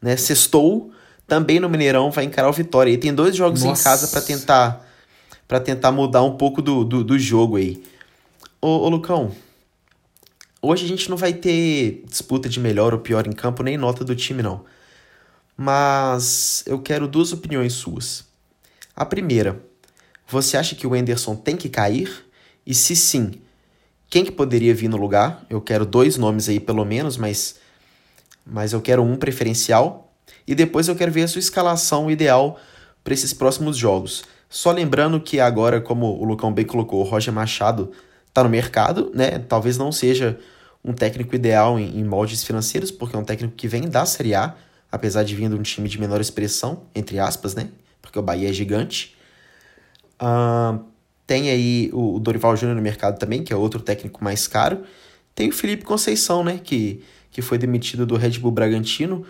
né, 0.00 0.16
sextou, 0.16 0.90
também 1.26 1.60
no 1.60 1.68
Mineirão 1.68 2.10
vai 2.10 2.24
encarar 2.24 2.48
o 2.48 2.52
Vitória. 2.52 2.90
E 2.90 2.96
tem 2.96 3.12
dois 3.12 3.36
jogos 3.36 3.62
Nossa. 3.62 3.80
em 3.80 3.84
casa 3.84 4.08
para 4.08 4.22
tentar 4.22 4.87
para 5.48 5.58
tentar 5.58 5.90
mudar 5.90 6.22
um 6.22 6.36
pouco 6.36 6.60
do, 6.60 6.84
do, 6.84 7.02
do 7.02 7.18
jogo 7.18 7.56
aí. 7.56 7.82
Ô, 8.60 8.68
ô, 8.68 8.88
Lucão, 8.90 9.32
hoje 10.60 10.84
a 10.84 10.88
gente 10.88 11.08
não 11.08 11.16
vai 11.16 11.32
ter 11.32 12.04
disputa 12.06 12.50
de 12.50 12.60
melhor 12.60 12.92
ou 12.92 13.00
pior 13.00 13.26
em 13.26 13.32
campo, 13.32 13.62
nem 13.62 13.78
nota 13.78 14.04
do 14.04 14.14
time, 14.14 14.42
não. 14.42 14.66
Mas 15.56 16.62
eu 16.66 16.78
quero 16.78 17.08
duas 17.08 17.32
opiniões 17.32 17.72
suas. 17.72 18.26
A 18.94 19.06
primeira, 19.06 19.60
você 20.26 20.58
acha 20.58 20.76
que 20.76 20.86
o 20.86 20.94
Enderson 20.94 21.34
tem 21.34 21.56
que 21.56 21.70
cair? 21.70 22.26
E 22.66 22.74
se 22.74 22.94
sim, 22.94 23.40
quem 24.10 24.24
que 24.24 24.30
poderia 24.30 24.74
vir 24.74 24.88
no 24.88 24.98
lugar? 24.98 25.46
Eu 25.48 25.60
quero 25.60 25.86
dois 25.86 26.18
nomes 26.18 26.48
aí 26.48 26.60
pelo 26.60 26.84
menos, 26.84 27.16
mas, 27.16 27.56
mas 28.44 28.74
eu 28.74 28.82
quero 28.82 29.02
um 29.02 29.16
preferencial. 29.16 30.12
E 30.46 30.54
depois 30.54 30.88
eu 30.88 30.94
quero 30.94 31.10
ver 31.10 31.22
a 31.22 31.28
sua 31.28 31.38
escalação 31.38 32.10
ideal 32.10 32.60
para 33.02 33.14
esses 33.14 33.32
próximos 33.32 33.76
jogos. 33.76 34.24
Só 34.48 34.72
lembrando 34.72 35.20
que 35.20 35.40
agora, 35.40 35.80
como 35.80 36.06
o 36.06 36.24
Lucão 36.24 36.52
bem 36.52 36.64
colocou, 36.64 37.00
o 37.00 37.04
Roger 37.04 37.32
Machado 37.32 37.92
está 38.26 38.42
no 38.42 38.48
mercado, 38.48 39.10
né? 39.14 39.38
Talvez 39.38 39.76
não 39.76 39.92
seja 39.92 40.38
um 40.84 40.92
técnico 40.92 41.34
ideal 41.34 41.78
em, 41.78 41.98
em, 41.98 42.04
moldes 42.04 42.42
financeiros, 42.44 42.90
porque 42.90 43.14
é 43.14 43.18
um 43.18 43.24
técnico 43.24 43.54
que 43.54 43.68
vem 43.68 43.88
da 43.88 44.06
Série 44.06 44.34
A, 44.34 44.54
apesar 44.90 45.22
de 45.22 45.34
vir 45.34 45.48
de 45.48 45.54
um 45.54 45.62
time 45.62 45.88
de 45.88 46.00
menor 46.00 46.20
expressão, 46.20 46.84
entre 46.94 47.18
aspas, 47.18 47.54
né? 47.54 47.68
Porque 48.00 48.18
o 48.18 48.22
Bahia 48.22 48.48
é 48.48 48.52
gigante. 48.52 49.16
Uh, 50.20 50.82
tem 51.26 51.50
aí 51.50 51.90
o 51.92 52.18
Dorival 52.18 52.56
Júnior 52.56 52.74
no 52.74 52.82
mercado 52.82 53.18
também, 53.18 53.42
que 53.42 53.52
é 53.52 53.56
outro 53.56 53.80
técnico 53.80 54.24
mais 54.24 54.46
caro. 54.46 54.82
Tem 55.34 55.50
o 55.50 55.52
Felipe 55.52 55.84
Conceição, 55.84 56.42
né? 56.42 56.58
Que, 56.62 57.04
que 57.30 57.42
foi 57.42 57.58
demitido 57.58 58.06
do 58.06 58.16
Red 58.16 58.38
Bull 58.38 58.50
Bragantino. 58.50 59.26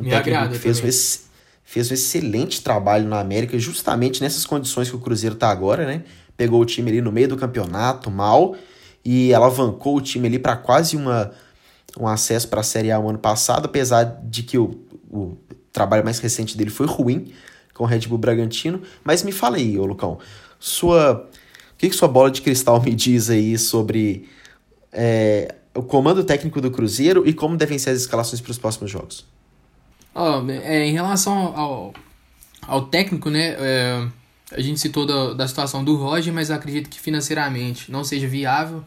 Um 0.00 0.04
Me 0.04 0.10
técnico 0.10 0.48
que 0.48 0.58
fez 0.58 0.78
também. 0.78 0.88
um, 0.88 1.31
fez 1.72 1.90
um 1.90 1.94
excelente 1.94 2.60
trabalho 2.60 3.08
na 3.08 3.18
América, 3.18 3.58
justamente 3.58 4.20
nessas 4.20 4.44
condições 4.44 4.90
que 4.90 4.94
o 4.96 4.98
Cruzeiro 4.98 5.34
tá 5.34 5.48
agora, 5.48 5.86
né? 5.86 6.04
Pegou 6.36 6.60
o 6.60 6.66
time 6.66 6.90
ali 6.90 7.00
no 7.00 7.10
meio 7.10 7.28
do 7.28 7.36
campeonato, 7.36 8.10
mal, 8.10 8.54
e 9.02 9.32
alavancou 9.32 9.96
o 9.96 10.00
time 10.02 10.28
ali 10.28 10.38
para 10.38 10.54
quase 10.54 10.98
uma, 10.98 11.30
um 11.98 12.06
acesso 12.06 12.46
para 12.48 12.60
a 12.60 12.62
Série 12.62 12.92
A 12.92 13.00
o 13.00 13.08
ano 13.08 13.18
passado, 13.18 13.64
apesar 13.64 14.04
de 14.04 14.42
que 14.42 14.58
o, 14.58 14.82
o 15.10 15.38
trabalho 15.72 16.04
mais 16.04 16.18
recente 16.18 16.58
dele 16.58 16.68
foi 16.68 16.86
ruim 16.86 17.32
com 17.72 17.84
o 17.84 17.86
Red 17.86 18.00
Bull 18.00 18.18
Bragantino. 18.18 18.82
Mas 19.02 19.22
me 19.22 19.32
fala 19.32 19.56
aí, 19.56 19.78
ô 19.78 19.86
Lucão, 19.86 20.18
sua 20.60 21.26
que, 21.78 21.88
que 21.88 21.96
sua 21.96 22.06
bola 22.06 22.30
de 22.30 22.42
cristal 22.42 22.82
me 22.82 22.94
diz 22.94 23.30
aí 23.30 23.56
sobre 23.56 24.28
é, 24.92 25.54
o 25.74 25.82
comando 25.82 26.22
técnico 26.22 26.60
do 26.60 26.70
Cruzeiro 26.70 27.26
e 27.26 27.32
como 27.32 27.56
devem 27.56 27.78
ser 27.78 27.90
as 27.90 28.02
escalações 28.02 28.42
para 28.42 28.50
os 28.50 28.58
próximos 28.58 28.90
jogos? 28.90 29.31
Oh, 30.14 30.48
é, 30.50 30.86
em 30.86 30.92
relação 30.92 31.56
ao, 31.56 31.94
ao 32.62 32.86
técnico, 32.86 33.30
né? 33.30 33.56
É, 33.58 34.06
a 34.52 34.60
gente 34.60 34.78
citou 34.80 35.06
da, 35.06 35.32
da 35.34 35.48
situação 35.48 35.82
do 35.82 35.96
Roger, 35.96 36.32
mas 36.32 36.50
acredito 36.50 36.90
que 36.90 37.00
financeiramente 37.00 37.90
não 37.90 38.04
seja 38.04 38.28
viável. 38.28 38.84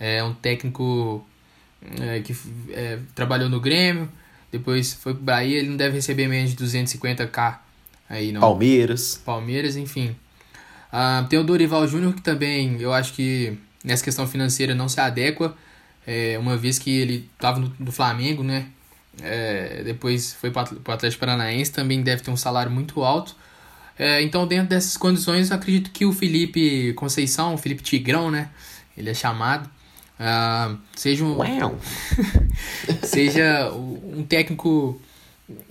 É 0.00 0.22
um 0.24 0.34
técnico 0.34 1.24
é, 2.00 2.20
que 2.20 2.36
é, 2.70 2.98
trabalhou 3.14 3.48
no 3.48 3.60
Grêmio, 3.60 4.08
depois 4.50 4.94
foi 4.94 5.14
pro 5.14 5.22
Bahia, 5.22 5.58
ele 5.58 5.68
não 5.68 5.76
deve 5.76 5.94
receber 5.94 6.26
menos 6.26 6.54
de 6.54 6.64
250k 6.64 7.58
aí, 8.08 8.32
não. 8.32 8.40
Palmeiras. 8.40 9.20
Palmeiras, 9.24 9.76
enfim. 9.76 10.16
Ah, 10.92 11.26
tem 11.28 11.38
o 11.38 11.44
Dorival 11.44 11.86
Júnior, 11.88 12.14
que 12.14 12.22
também 12.22 12.80
eu 12.80 12.92
acho 12.92 13.12
que 13.14 13.58
nessa 13.82 14.04
questão 14.04 14.26
financeira 14.26 14.74
não 14.74 14.88
se 14.88 15.00
adequa, 15.00 15.56
é, 16.06 16.38
uma 16.38 16.56
vez 16.56 16.78
que 16.78 16.90
ele 16.90 17.28
estava 17.34 17.58
no, 17.58 17.72
no, 17.78 17.92
Flamengo, 17.92 18.42
né? 18.42 18.66
É, 19.22 19.82
depois 19.84 20.34
foi 20.34 20.50
para 20.50 20.74
o 20.74 20.92
Atlético 20.92 21.20
Paranaense, 21.20 21.72
também 21.72 22.02
deve 22.02 22.22
ter 22.22 22.30
um 22.30 22.36
salário 22.36 22.70
muito 22.70 23.02
alto. 23.02 23.36
É, 23.98 24.22
então, 24.22 24.46
dentro 24.46 24.68
dessas 24.68 24.96
condições, 24.96 25.52
acredito 25.52 25.90
que 25.90 26.04
o 26.04 26.12
Felipe 26.12 26.92
Conceição, 26.94 27.54
o 27.54 27.58
Felipe 27.58 27.82
Tigrão, 27.82 28.30
né? 28.30 28.50
Ele 28.96 29.10
é 29.10 29.14
chamado. 29.14 29.70
Uh, 30.18 30.78
seja 30.94 31.24
um, 31.24 31.36
seja 33.02 33.72
um 33.72 34.22
técnico 34.22 35.00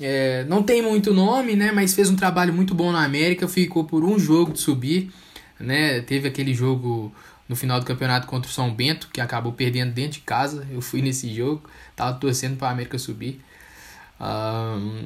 é, 0.01 0.45
não 0.47 0.61
tem 0.61 0.81
muito 0.81 1.13
nome, 1.13 1.55
né? 1.55 1.71
Mas 1.71 1.93
fez 1.93 2.09
um 2.09 2.15
trabalho 2.15 2.53
muito 2.53 2.75
bom 2.75 2.91
na 2.91 3.03
América. 3.03 3.47
Ficou 3.47 3.83
por 3.83 4.03
um 4.03 4.19
jogo 4.19 4.53
de 4.53 4.59
subir, 4.59 5.11
né? 5.59 6.01
Teve 6.01 6.27
aquele 6.27 6.53
jogo 6.53 7.13
no 7.53 7.55
final 7.55 7.79
do 7.79 7.85
campeonato 7.85 8.25
contra 8.25 8.49
o 8.49 8.53
São 8.53 8.73
Bento, 8.73 9.09
que 9.13 9.21
acabou 9.21 9.53
perdendo 9.53 9.93
dentro 9.93 10.13
de 10.13 10.19
casa. 10.21 10.67
Eu 10.71 10.81
fui 10.81 11.01
nesse 11.01 11.33
jogo, 11.33 11.63
tava 11.95 12.17
torcendo 12.17 12.57
para 12.57 12.69
a 12.69 12.71
América 12.71 12.97
subir. 12.97 13.39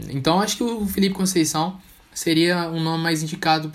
então 0.10 0.40
acho 0.40 0.58
que 0.58 0.64
o 0.64 0.88
Felipe 0.88 1.14
Conceição 1.14 1.80
seria 2.14 2.70
um 2.70 2.82
nome 2.82 3.04
mais 3.04 3.22
indicado 3.22 3.72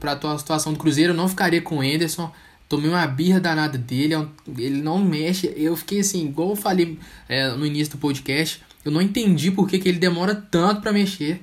para 0.00 0.12
a 0.32 0.38
situação 0.38 0.72
do 0.72 0.78
Cruzeiro. 0.78 1.12
Eu 1.12 1.16
não 1.16 1.28
ficaria 1.28 1.62
com 1.62 1.78
o 1.78 1.84
Enderson. 1.84 2.32
Tomei 2.68 2.90
uma 2.90 3.06
birra 3.06 3.38
danada 3.38 3.78
dele, 3.78 4.14
é 4.14 4.26
ele 4.58 4.82
não 4.82 4.98
mexe. 4.98 5.52
Eu 5.56 5.76
fiquei 5.76 6.00
assim, 6.00 6.26
igual 6.26 6.50
eu 6.50 6.56
falei 6.56 6.98
é, 7.28 7.50
no 7.50 7.64
início 7.64 7.92
do 7.92 7.98
podcast 7.98 8.60
eu 8.84 8.92
não 8.92 9.02
entendi 9.02 9.50
por 9.50 9.68
que, 9.68 9.80
que 9.80 9.88
ele 9.88 9.98
demora 9.98 10.32
tanto 10.32 10.80
para 10.80 10.92
mexer. 10.92 11.40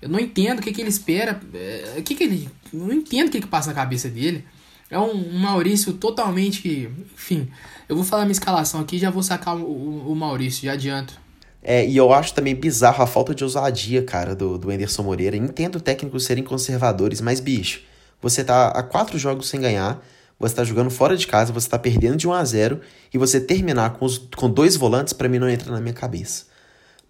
Eu 0.00 0.08
não 0.08 0.18
entendo 0.18 0.60
o 0.60 0.62
que, 0.62 0.72
que 0.72 0.80
ele 0.80 0.88
espera. 0.88 1.38
É, 1.52 2.00
que, 2.02 2.14
que 2.14 2.24
ele. 2.24 2.48
Eu 2.72 2.80
não 2.80 2.94
entendo 2.94 3.28
o 3.28 3.30
que, 3.30 3.38
que 3.38 3.46
passa 3.46 3.68
na 3.68 3.74
cabeça 3.74 4.08
dele. 4.08 4.46
É 4.90 4.98
um, 4.98 5.38
Maurício 5.38 5.92
totalmente. 5.92 6.90
Enfim, 7.14 7.48
eu 7.88 7.94
vou 7.94 8.04
falar 8.04 8.24
minha 8.24 8.32
escalação 8.32 8.80
aqui 8.80 8.96
e 8.96 8.98
já 8.98 9.10
vou 9.10 9.22
sacar 9.22 9.56
o, 9.56 9.60
o, 9.60 10.12
o, 10.12 10.16
Maurício, 10.16 10.64
já 10.64 10.72
adianto. 10.72 11.14
É, 11.62 11.86
e 11.86 11.96
eu 11.96 12.12
acho 12.12 12.34
também 12.34 12.54
bizarro 12.54 13.02
a 13.02 13.06
falta 13.06 13.34
de 13.34 13.44
ousadia, 13.44 14.02
cara, 14.02 14.34
do, 14.34 14.58
do 14.58 14.70
Anderson 14.70 15.02
Moreira. 15.02 15.36
Entendo 15.36 15.80
técnicos 15.80 16.24
serem 16.24 16.42
conservadores, 16.42 17.20
mas, 17.20 17.38
bicho, 17.38 17.82
você 18.20 18.42
tá 18.42 18.68
há 18.68 18.82
quatro 18.82 19.18
jogos 19.18 19.48
sem 19.48 19.60
ganhar, 19.60 20.02
você 20.38 20.54
tá 20.54 20.64
jogando 20.64 20.90
fora 20.90 21.16
de 21.16 21.26
casa, 21.26 21.52
você 21.52 21.68
tá 21.68 21.78
perdendo 21.78 22.16
de 22.16 22.26
1 22.26 22.32
a 22.32 22.44
0 22.44 22.80
e 23.12 23.18
você 23.18 23.40
terminar 23.40 23.90
com, 23.90 24.04
os, 24.04 24.18
com 24.18 24.50
dois 24.50 24.74
volantes, 24.74 25.12
para 25.12 25.28
mim 25.28 25.38
não 25.38 25.48
entra 25.48 25.70
na 25.70 25.80
minha 25.80 25.94
cabeça. 25.94 26.46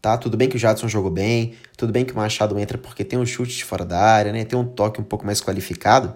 Tá? 0.03 0.19
Tudo 0.19 0.37
bem 0.37 0.49
que 0.49 0.57
o 0.57 0.59
Jadson 0.59 0.89
jogou 0.89 1.11
bem, 1.11 1.55
tudo 1.77 1.93
bem 1.93 2.05
que 2.05 2.13
o 2.13 2.17
Machado 2.17 2.59
entra 2.59 2.77
porque 2.77 3.05
tem 3.05 3.19
um 3.19 3.27
chute 3.27 3.57
de 3.57 3.65
fora 3.65 3.85
da 3.85 4.01
área, 4.01 4.33
né? 4.33 4.45
Tem 4.45 4.59
um 4.59 4.65
toque 4.65 5.01
um 5.01 5.05
pouco 5.05 5.25
mais 5.25 5.41
qualificado. 5.41 6.15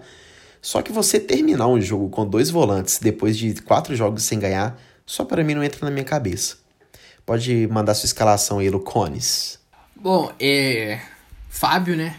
Só 0.65 0.81
que 0.81 0.91
você 0.91 1.19
terminar 1.19 1.67
um 1.67 1.79
jogo 1.79 2.09
com 2.09 2.25
dois 2.25 2.49
volantes 2.49 2.97
depois 2.97 3.37
de 3.37 3.53
quatro 3.61 3.95
jogos 3.95 4.23
sem 4.23 4.39
ganhar, 4.39 4.75
só 5.05 5.23
para 5.23 5.43
mim 5.43 5.53
não 5.53 5.63
entra 5.63 5.85
na 5.85 5.91
minha 5.91 6.03
cabeça. 6.03 6.55
Pode 7.23 7.67
mandar 7.67 7.93
sua 7.93 8.07
escalação 8.07 8.57
aí, 8.57 8.67
Lucones. 8.67 9.59
Bom, 9.95 10.33
é. 10.39 10.99
Fábio, 11.49 11.95
né? 11.95 12.15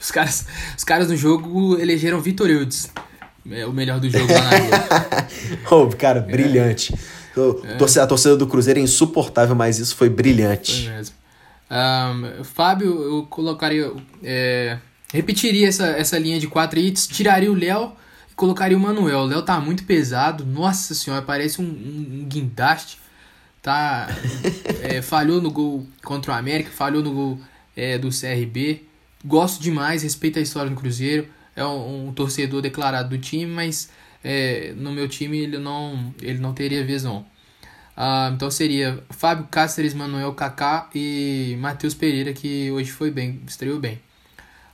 Os 0.00 0.10
caras, 0.10 0.46
os 0.74 0.82
caras 0.82 1.08
do 1.08 1.16
jogo 1.16 1.78
elegeram 1.78 2.22
Vitor 2.22 2.48
Eudes. 2.48 2.90
É 3.50 3.66
o 3.66 3.72
melhor 3.74 4.00
do 4.00 4.08
jogo 4.08 4.32
lá 4.32 4.50
na 4.50 5.70
oh, 5.70 5.86
cara, 5.94 6.20
brilhante. 6.20 6.94
É. 7.66 8.00
A 8.00 8.06
torcida 8.06 8.34
do 8.34 8.46
Cruzeiro 8.46 8.80
é 8.80 8.82
insuportável, 8.82 9.54
mas 9.54 9.78
isso 9.78 9.94
foi 9.94 10.08
brilhante. 10.08 10.84
Foi 10.84 10.90
mesmo. 10.90 11.16
Um, 11.70 12.44
Fábio, 12.44 13.02
eu 13.02 13.26
colocaria. 13.26 13.92
É, 14.22 14.78
repetiria 15.12 15.68
essa, 15.68 15.86
essa 15.88 16.18
linha 16.18 16.38
de 16.38 16.46
quatro 16.46 16.78
hits, 16.78 17.06
tiraria 17.06 17.50
o 17.50 17.54
Léo 17.54 17.92
e 18.30 18.34
colocaria 18.34 18.76
o 18.76 18.80
Manuel. 18.80 19.20
O 19.20 19.26
Léo 19.26 19.42
tá 19.42 19.60
muito 19.60 19.84
pesado, 19.84 20.44
nossa 20.44 20.94
senhora, 20.94 21.22
parece 21.22 21.60
um, 21.60 21.64
um, 21.64 22.20
um 22.20 22.24
guindaste. 22.24 22.98
Tá, 23.62 24.08
é, 24.82 25.00
falhou 25.00 25.40
no 25.40 25.50
gol 25.50 25.86
contra 26.02 26.32
o 26.32 26.34
América, 26.34 26.70
falhou 26.70 27.02
no 27.02 27.12
gol 27.12 27.40
é, 27.76 27.96
do 27.96 28.10
CRB. 28.10 28.84
Gosto 29.24 29.62
demais, 29.62 30.02
respeito 30.02 30.38
a 30.38 30.42
história 30.42 30.70
do 30.70 30.76
Cruzeiro. 30.76 31.26
É 31.56 31.64
um, 31.64 32.08
um 32.08 32.12
torcedor 32.12 32.60
declarado 32.60 33.08
do 33.08 33.18
time, 33.18 33.46
mas 33.46 33.88
é, 34.22 34.74
no 34.76 34.92
meu 34.92 35.08
time 35.08 35.38
ele 35.38 35.58
não, 35.58 36.14
ele 36.20 36.38
não 36.38 36.52
teria 36.52 36.84
vez 36.84 37.04
não. 37.04 37.24
Ah, 37.96 38.30
então 38.34 38.50
seria 38.50 39.02
Fábio 39.10 39.46
Cáceres, 39.50 39.94
Manuel 39.94 40.32
Kaká 40.34 40.90
e 40.94 41.56
Matheus 41.60 41.94
Pereira, 41.94 42.32
que 42.32 42.70
hoje 42.70 42.90
foi 42.90 43.10
bem, 43.10 43.40
estreou 43.46 43.78
bem. 43.78 44.00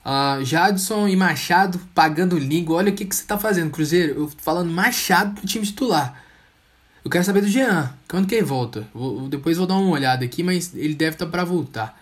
Uh, 0.04 0.42
Jadson 0.44 1.08
e 1.08 1.16
Machado 1.16 1.78
pagando 1.94 2.38
língua. 2.38 2.76
Olha 2.76 2.90
o 2.90 2.94
que, 2.94 3.04
que 3.04 3.14
você 3.14 3.24
tá 3.24 3.38
fazendo, 3.38 3.70
Cruzeiro. 3.70 4.14
Eu 4.14 4.32
falando 4.38 4.70
Machado 4.70 5.34
pro 5.34 5.46
time 5.46 5.64
titular. 5.64 6.22
Eu 7.04 7.10
quero 7.10 7.24
saber 7.24 7.42
do 7.42 7.48
Jean. 7.48 7.92
Quando 8.08 8.26
que 8.26 8.34
ele 8.34 8.44
volta? 8.44 8.86
Vou, 8.94 9.28
depois 9.28 9.58
vou 9.58 9.66
dar 9.66 9.76
uma 9.76 9.90
olhada 9.90 10.24
aqui, 10.24 10.42
mas 10.42 10.74
ele 10.74 10.94
deve 10.94 11.16
estar 11.16 11.26
tá 11.26 11.30
para 11.30 11.44
voltar. 11.44 11.98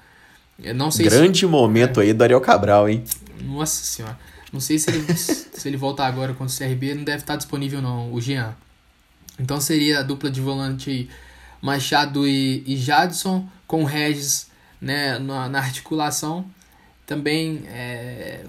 Eu 0.58 0.74
não 0.74 0.90
sei 0.90 1.06
Grande 1.06 1.40
se... 1.40 1.46
momento 1.46 2.00
aí 2.00 2.12
do 2.12 2.22
Ariel 2.22 2.40
Cabral, 2.40 2.88
hein? 2.88 3.04
Nossa 3.42 3.84
senhora. 3.84 4.18
Não 4.52 4.60
sei 4.60 4.78
se 4.78 4.90
ele, 4.90 5.04
se 5.14 5.68
ele 5.68 5.76
voltar 5.76 6.06
agora 6.06 6.34
contra 6.34 6.54
o 6.54 6.68
CRB. 6.68 6.94
Não 6.94 7.04
deve 7.04 7.18
estar 7.18 7.34
tá 7.34 7.36
disponível, 7.36 7.82
não, 7.82 8.12
o 8.12 8.20
Jean. 8.20 8.54
Então 9.38 9.60
seria 9.60 10.00
a 10.00 10.02
dupla 10.02 10.30
de 10.30 10.40
volante 10.40 11.08
Machado 11.60 12.26
e, 12.26 12.62
e 12.66 12.76
Jadson 12.76 13.48
com 13.66 13.82
o 13.82 13.84
Regis 13.84 14.48
né, 14.80 15.18
na, 15.18 15.48
na 15.48 15.58
articulação 15.58 16.44
também 17.08 17.62
é, 17.66 18.44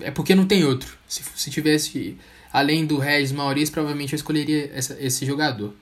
é 0.00 0.10
porque 0.12 0.34
não 0.34 0.46
tem 0.46 0.64
outro. 0.64 0.96
Se, 1.08 1.22
se 1.34 1.50
tivesse, 1.50 2.16
além 2.52 2.86
do 2.86 2.96
Regis 2.96 3.32
Maurício, 3.32 3.74
provavelmente 3.74 4.12
eu 4.12 4.16
escolheria 4.16 4.70
essa, 4.72 4.96
esse 5.00 5.26
jogador. 5.26 5.74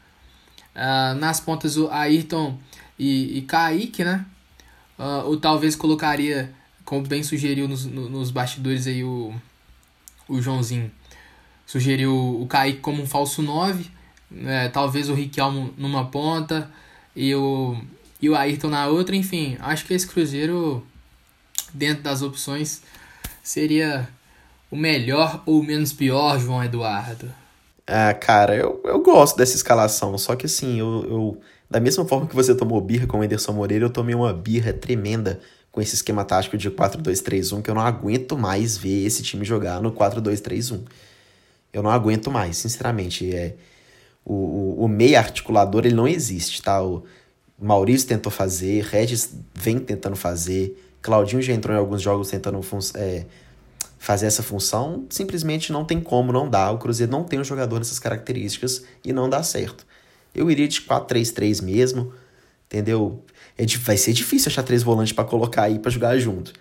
Uh, 0.75 1.15
nas 1.19 1.41
pontas, 1.41 1.77
o 1.77 1.89
Ayrton 1.91 2.59
e, 2.99 3.39
e 3.39 3.43
Kaique, 3.43 4.03
né? 4.03 4.25
Uh, 4.99 5.27
ou 5.27 5.37
talvez 5.37 5.77
colocaria, 5.77 6.51
como 6.87 7.07
bem 7.07 7.23
sugeriu 7.23 7.69
nos, 7.69 7.85
nos 7.85 8.31
bastidores 8.31 8.87
aí 8.87 9.05
o, 9.05 9.35
o 10.27 10.41
Joãozinho, 10.41 10.91
sugeriu 11.67 12.41
o 12.41 12.47
Kaique 12.47 12.81
como 12.81 13.03
um 13.03 13.07
falso 13.07 13.43
9, 13.43 13.91
né? 14.31 14.71
talvez 14.71 15.11
o 15.11 15.15
Riquelmo 15.15 15.75
numa 15.77 16.07
ponta 16.07 16.71
e 17.15 17.35
o, 17.35 17.77
e 18.23 18.31
o 18.31 18.35
Ayrton 18.35 18.69
na 18.69 18.87
outra, 18.87 19.15
enfim, 19.15 19.59
acho 19.61 19.85
que 19.85 19.93
esse 19.93 20.07
Cruzeiro 20.07 20.87
dentro 21.77 22.03
das 22.03 22.23
opções 22.23 22.83
seria 23.43 24.09
o 24.71 24.77
melhor 24.77 25.43
ou 25.47 25.63
menos 25.63 25.93
pior, 25.93 26.39
João 26.39 26.65
Eduardo? 26.65 27.33
Ah, 27.87 28.13
cara, 28.15 28.57
eu, 28.57 28.81
eu 28.85 29.01
gosto 29.01 29.37
dessa 29.37 29.55
escalação, 29.55 30.19
só 30.19 30.35
que 30.35 30.47
assim, 30.47 30.81
eu, 30.81 31.05
eu 31.09 31.41
da 31.71 31.79
mesma 31.81 32.05
forma 32.05 32.27
que 32.27 32.35
você 32.35 32.55
tomou 32.55 32.81
birra 32.81 33.07
com 33.07 33.19
o 33.19 33.25
Ederson 33.25 33.53
Moreira, 33.53 33.85
eu 33.85 33.91
tomei 33.91 34.15
uma 34.15 34.33
birra 34.33 34.73
tremenda 34.73 35.41
com 35.71 35.81
esse 35.81 35.95
esquema 35.95 36.25
tático 36.25 36.57
de 36.57 36.71
4-2-3-1, 36.71 37.63
que 37.63 37.71
eu 37.71 37.75
não 37.75 37.83
aguento 37.83 38.37
mais 38.37 38.77
ver 38.79 39.05
esse 39.05 39.23
time 39.23 39.45
jogar 39.45 39.81
no 39.81 39.93
4-2-3-1. 39.93 40.81
Eu 41.73 41.83
não 41.83 41.91
aguento 41.91 42.31
mais, 42.31 42.57
sinceramente. 42.57 43.35
É, 43.35 43.55
o, 44.25 44.33
o, 44.33 44.85
o 44.85 44.89
meio 44.89 45.19
articulador 45.19 45.85
ele 45.85 45.95
não 45.95 46.09
existe, 46.09 46.63
tá? 46.63 46.83
O 46.83 47.05
Maurício 47.61 48.09
tentou 48.09 48.33
fazer, 48.33 48.85
Regis 48.85 49.35
vem 49.55 49.79
tentando 49.79 50.17
fazer, 50.17 50.86
Claudinho 51.03 51.43
já 51.43 51.53
entrou 51.53 51.75
em 51.75 51.79
alguns 51.79 52.03
jogos 52.03 52.31
tentando 52.31 52.61
é, 52.95 53.27
fazer 53.99 54.27
essa 54.27 54.43
função, 54.43 55.07
simplesmente 55.11 55.73
não 55.73 55.85
tem 55.85 56.01
como, 56.01 56.33
não 56.33 56.49
dá. 56.49 56.71
O 56.71 56.79
Cruzeiro 56.79 57.11
não 57.11 57.25
tem 57.25 57.41
um 57.41 57.45
jogador 57.45 57.79
nessas 57.79 57.99
características 57.99 58.85
e 59.05 59.13
não 59.13 59.29
dá 59.29 59.43
certo. 59.43 59.87
Eu 60.35 60.51
iria 60.51 60.69
de 60.69 60.81
4-3-3 60.83 61.63
mesmo, 61.63 62.13
entendeu? 62.67 63.25
É, 63.57 63.65
vai 63.79 63.97
ser 63.97 64.13
difícil 64.13 64.49
achar 64.49 64.63
três 64.63 64.83
volantes 64.83 65.13
para 65.13 65.25
colocar 65.25 65.63
aí 65.63 65.79
para 65.79 65.91
jogar 65.91 66.19
junto. 66.19 66.53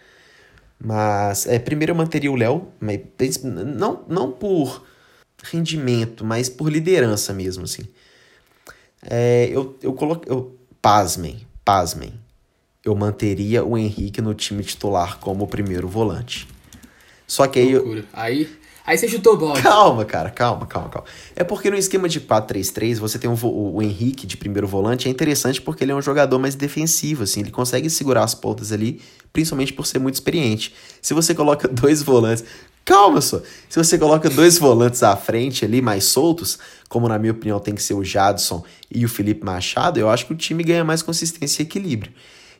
Mas, 0.79 1.47
é, 1.47 1.59
primeiro 1.59 1.91
eu 1.91 1.95
manteria 1.95 2.31
o 2.31 2.35
Léo, 2.35 2.67
não, 3.43 4.03
não 4.07 4.31
por 4.31 4.85
rendimento, 5.43 6.25
mas 6.25 6.49
por 6.49 6.71
liderança 6.71 7.33
mesmo, 7.33 7.63
assim. 7.63 7.83
É, 9.01 9.47
eu, 9.51 9.77
eu 9.81 9.93
coloquei. 9.93 10.31
Eu, 10.31 10.57
pasmem, 10.81 11.45
pasmem 11.63 12.24
eu 12.85 12.93
manteria 12.95 13.65
o 13.65 13.75
Henrique 13.75 14.21
no 14.21 14.35
time 14.35 14.63
titular 14.63 15.17
como 15.17 15.47
primeiro 15.47 15.87
volante. 15.87 16.47
Só 17.25 17.47
que 17.47 17.57
aí. 17.57 17.71
Eu... 17.71 18.03
Aí, 18.13 18.47
aí 18.85 18.95
você 18.95 19.07
chutou 19.07 19.35
bola. 19.35 19.59
Calma, 19.59 20.05
cara, 20.05 20.29
calma, 20.29 20.67
calma, 20.67 20.89
calma. 20.89 21.07
É 21.35 21.43
porque 21.43 21.71
no 21.71 21.75
esquema 21.75 22.07
de 22.07 22.21
4-3-3, 22.21 22.99
você 22.99 23.17
tem 23.17 23.27
um, 23.27 23.33
o, 23.41 23.77
o 23.77 23.81
Henrique 23.81 24.27
de 24.27 24.37
primeiro 24.37 24.67
volante, 24.67 25.07
é 25.07 25.11
interessante 25.11 25.59
porque 25.59 25.83
ele 25.83 25.91
é 25.91 25.95
um 25.95 26.01
jogador 26.01 26.37
mais 26.37 26.53
defensivo, 26.53 27.23
assim, 27.23 27.39
ele 27.39 27.49
consegue 27.49 27.89
segurar 27.89 28.23
as 28.23 28.35
pontas 28.35 28.71
ali, 28.71 29.01
principalmente 29.33 29.73
por 29.73 29.87
ser 29.87 29.97
muito 29.97 30.13
experiente. 30.13 30.71
Se 31.01 31.15
você 31.15 31.33
coloca 31.33 31.67
dois 31.67 32.03
volantes. 32.03 32.45
Calma 32.85 33.19
só. 33.19 33.41
Se 33.67 33.79
você 33.79 33.97
coloca 33.97 34.29
dois 34.29 34.59
volantes 34.59 35.01
à 35.01 35.15
frente 35.17 35.65
ali, 35.65 35.81
mais 35.81 36.03
soltos, 36.03 36.59
como 36.87 37.07
na 37.07 37.17
minha 37.17 37.31
opinião 37.31 37.59
tem 37.59 37.73
que 37.73 37.81
ser 37.81 37.95
o 37.95 38.03
Jadson 38.03 38.63
e 38.91 39.03
o 39.03 39.09
Felipe 39.09 39.43
Machado, 39.43 39.99
eu 39.99 40.07
acho 40.07 40.27
que 40.27 40.33
o 40.33 40.35
time 40.35 40.63
ganha 40.63 40.83
mais 40.83 41.01
consistência 41.01 41.63
e 41.63 41.65
equilíbrio. 41.65 42.13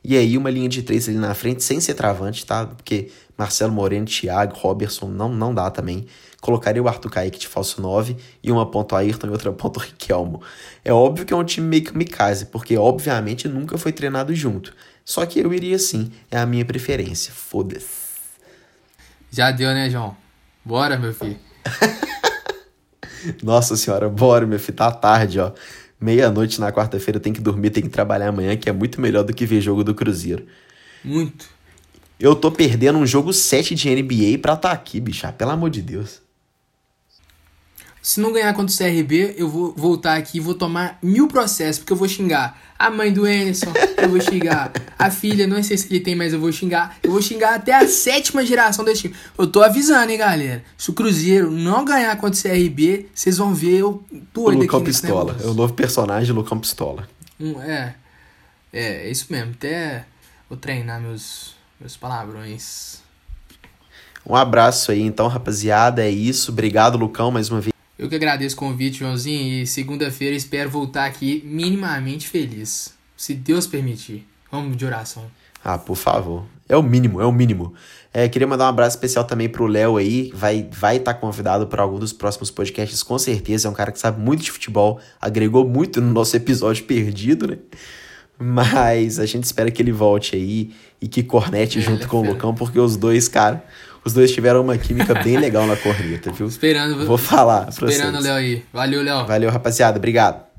E 0.07 0.15
aí 0.15 0.37
uma 0.37 0.51
linha 0.51 0.69
de 0.69 0.83
três 0.83 1.09
ali 1.09 1.17
na 1.17 1.33
frente, 1.33 1.63
sem 1.63 1.79
ser 1.79 1.95
travante, 1.95 2.45
tá? 2.45 2.67
Porque 2.67 3.09
Marcelo 3.35 3.73
Moreno, 3.73 4.05
Thiago, 4.05 4.55
Robertson 4.55 5.07
não, 5.07 5.29
não 5.29 5.51
dá 5.51 5.71
também. 5.71 6.05
Colocaria 6.39 6.81
o 6.81 6.87
Arthur 6.87 7.09
Kaique 7.09 7.39
de 7.39 7.47
falso 7.47 7.81
9 7.81 8.15
e 8.43 8.51
uma 8.51 8.69
ponto 8.69 8.95
Ayrton 8.95 9.25
e 9.25 9.29
outra 9.31 9.49
ponto 9.53 9.79
Riquelmo. 9.79 10.43
É 10.83 10.93
óbvio 10.93 11.25
que 11.25 11.33
é 11.33 11.35
um 11.35 11.43
time 11.43 11.65
meio 11.65 11.83
que 11.83 11.97
Mikasa, 11.97 12.45
porque 12.45 12.77
obviamente 12.77 13.47
nunca 13.47 13.79
foi 13.79 13.91
treinado 13.91 14.35
junto. 14.35 14.75
Só 15.03 15.25
que 15.25 15.39
eu 15.39 15.51
iria 15.51 15.79
sim, 15.79 16.11
é 16.29 16.37
a 16.37 16.45
minha 16.45 16.63
preferência. 16.63 17.33
Foda-se. 17.33 18.05
Já 19.31 19.49
deu, 19.49 19.69
né, 19.69 19.89
João? 19.89 20.15
Bora, 20.63 20.99
meu 20.99 21.15
filho. 21.15 21.39
Nossa 23.41 23.75
senhora, 23.75 24.07
bora, 24.07 24.45
meu 24.45 24.59
filho. 24.59 24.77
Tá 24.77 24.91
tarde, 24.91 25.39
ó 25.39 25.51
meia-noite 25.99 26.59
na 26.59 26.71
quarta-feira 26.71 27.19
tem 27.19 27.33
que 27.33 27.41
dormir, 27.41 27.69
tem 27.69 27.83
que 27.83 27.89
trabalhar 27.89 28.29
amanhã, 28.29 28.55
que 28.55 28.69
é 28.69 28.73
muito 28.73 28.99
melhor 28.99 29.23
do 29.23 29.33
que 29.33 29.45
ver 29.45 29.61
jogo 29.61 29.83
do 29.83 29.93
Cruzeiro. 29.93 30.45
Muito. 31.03 31.47
Eu 32.19 32.35
tô 32.35 32.51
perdendo 32.51 32.97
um 32.97 33.05
jogo 33.05 33.33
7 33.33 33.75
de 33.75 33.89
NBA 33.89 34.39
pra 34.41 34.53
estar 34.53 34.69
tá 34.69 34.71
aqui, 34.71 34.99
bicha. 34.99 35.31
Pelo 35.31 35.51
amor 35.51 35.69
de 35.69 35.81
Deus. 35.81 36.21
Se 38.05 38.19
não 38.19 38.31
ganhar 38.31 38.53
contra 38.53 38.71
o 38.71 38.77
CRB, 38.77 39.33
eu 39.35 39.49
vou 39.49 39.73
voltar 39.75 40.15
aqui 40.15 40.37
e 40.37 40.39
vou 40.39 40.53
tomar 40.53 40.99
mil 41.01 41.27
processos, 41.27 41.79
porque 41.79 41.91
eu 41.91 41.97
vou 41.97 42.07
xingar 42.07 42.55
a 42.77 42.91
mãe 42.91 43.11
do 43.11 43.25
Anderson, 43.25 43.73
eu 43.97 44.07
vou 44.07 44.21
xingar 44.21 44.71
a 44.95 45.09
filha, 45.09 45.47
não 45.47 45.63
sei 45.63 45.75
se 45.75 45.87
ele 45.87 45.99
tem, 45.99 46.13
mas 46.13 46.31
eu 46.31 46.39
vou 46.39 46.51
xingar. 46.51 46.99
Eu 47.01 47.09
vou 47.09 47.19
xingar 47.19 47.55
até 47.55 47.73
a 47.73 47.87
sétima 47.87 48.45
geração 48.45 48.85
desse 48.85 49.01
time. 49.01 49.15
Eu 49.35 49.47
tô 49.47 49.63
avisando, 49.63 50.11
hein, 50.11 50.19
galera. 50.19 50.63
Se 50.77 50.91
o 50.91 50.93
Cruzeiro 50.93 51.49
não 51.49 51.83
ganhar 51.83 52.15
contra 52.17 52.39
o 52.39 52.43
CRB, 52.43 53.07
vocês 53.11 53.39
vão 53.39 53.55
ver 53.55 53.79
eu 53.79 54.03
doido 54.31 54.59
o 54.59 54.61
Lucão 54.61 54.83
Pistola. 54.83 55.35
É 55.43 55.47
o 55.47 55.55
novo 55.55 55.73
personagem 55.73 56.31
Lucão 56.31 56.59
Pistola. 56.59 57.09
Um, 57.39 57.59
é. 57.59 57.95
É, 58.71 59.07
é 59.07 59.09
isso 59.09 59.25
mesmo. 59.31 59.53
Até 59.53 60.05
vou 60.47 60.59
treinar 60.59 61.01
meus, 61.01 61.55
meus 61.79 61.97
palavrões. 61.97 62.99
Um 64.23 64.35
abraço 64.35 64.91
aí, 64.91 65.01
então, 65.01 65.27
rapaziada. 65.27 66.03
É 66.03 66.09
isso. 66.11 66.51
Obrigado, 66.51 66.99
Lucão, 66.99 67.31
mais 67.31 67.49
uma 67.49 67.59
vez. 67.59 67.74
Eu 67.97 68.09
que 68.09 68.15
agradeço 68.15 68.55
o 68.55 68.59
convite, 68.59 68.99
Joãozinho, 68.99 69.63
e 69.63 69.65
segunda-feira 69.67 70.35
espero 70.35 70.69
voltar 70.69 71.05
aqui 71.05 71.41
minimamente 71.45 72.27
feliz. 72.27 72.93
Se 73.15 73.33
Deus 73.33 73.65
permitir. 73.65 74.27
Vamos 74.51 74.75
de 74.75 74.85
oração. 74.85 75.23
Ah, 75.63 75.77
por 75.77 75.95
favor. 75.95 76.45
É 76.67 76.75
o 76.75 76.83
mínimo, 76.83 77.21
é 77.21 77.25
o 77.25 77.31
mínimo. 77.31 77.73
É, 78.13 78.27
queria 78.27 78.47
mandar 78.47 78.65
um 78.65 78.69
abraço 78.69 78.97
especial 78.97 79.23
também 79.23 79.47
pro 79.47 79.65
Léo 79.65 79.95
aí. 79.95 80.29
Vai 80.33 80.67
vai 80.71 80.97
estar 80.97 81.13
tá 81.13 81.19
convidado 81.19 81.67
para 81.67 81.83
algum 81.83 81.97
dos 81.97 82.11
próximos 82.11 82.51
podcasts, 82.51 83.01
com 83.01 83.17
certeza. 83.17 83.67
É 83.67 83.71
um 83.71 83.73
cara 83.73 83.93
que 83.93 83.99
sabe 83.99 84.19
muito 84.19 84.43
de 84.43 84.51
futebol, 84.51 84.99
agregou 85.21 85.65
muito 85.65 86.01
no 86.01 86.11
nosso 86.11 86.35
episódio 86.35 86.83
perdido, 86.83 87.47
né? 87.47 87.57
Mas 88.37 89.19
a 89.19 89.25
gente 89.25 89.45
espera 89.45 89.71
que 89.71 89.81
ele 89.81 89.93
volte 89.93 90.35
aí 90.35 90.71
e 91.01 91.07
que 91.07 91.23
cornete 91.23 91.79
É, 91.79 91.81
junto 91.81 92.03
é 92.03 92.07
com 92.07 92.19
o. 92.19 92.25
Lucão, 92.25 92.53
porque 92.53 92.77
os 92.77 92.97
dois, 92.97 93.29
cara, 93.29 93.63
os 94.05 94.13
dois 94.13 94.31
tiveram 94.31 94.61
uma 94.61 94.77
química 94.77 95.15
bem 95.23 95.37
legal 95.37 95.65
na 95.65 95.75
corneta, 95.75 96.31
viu? 96.31 96.47
Esperando, 96.47 97.05
Vou 97.05 97.17
falar 97.17 97.67
esperando 97.69 98.19
o. 98.19 98.21
Léo 98.21 98.33
aí. 98.35 98.63
Valeu, 98.71 99.01
Léo. 99.01 99.25
Valeu, 99.25 99.49
rapaziada. 99.49 99.97
Obrigado. 99.97 100.54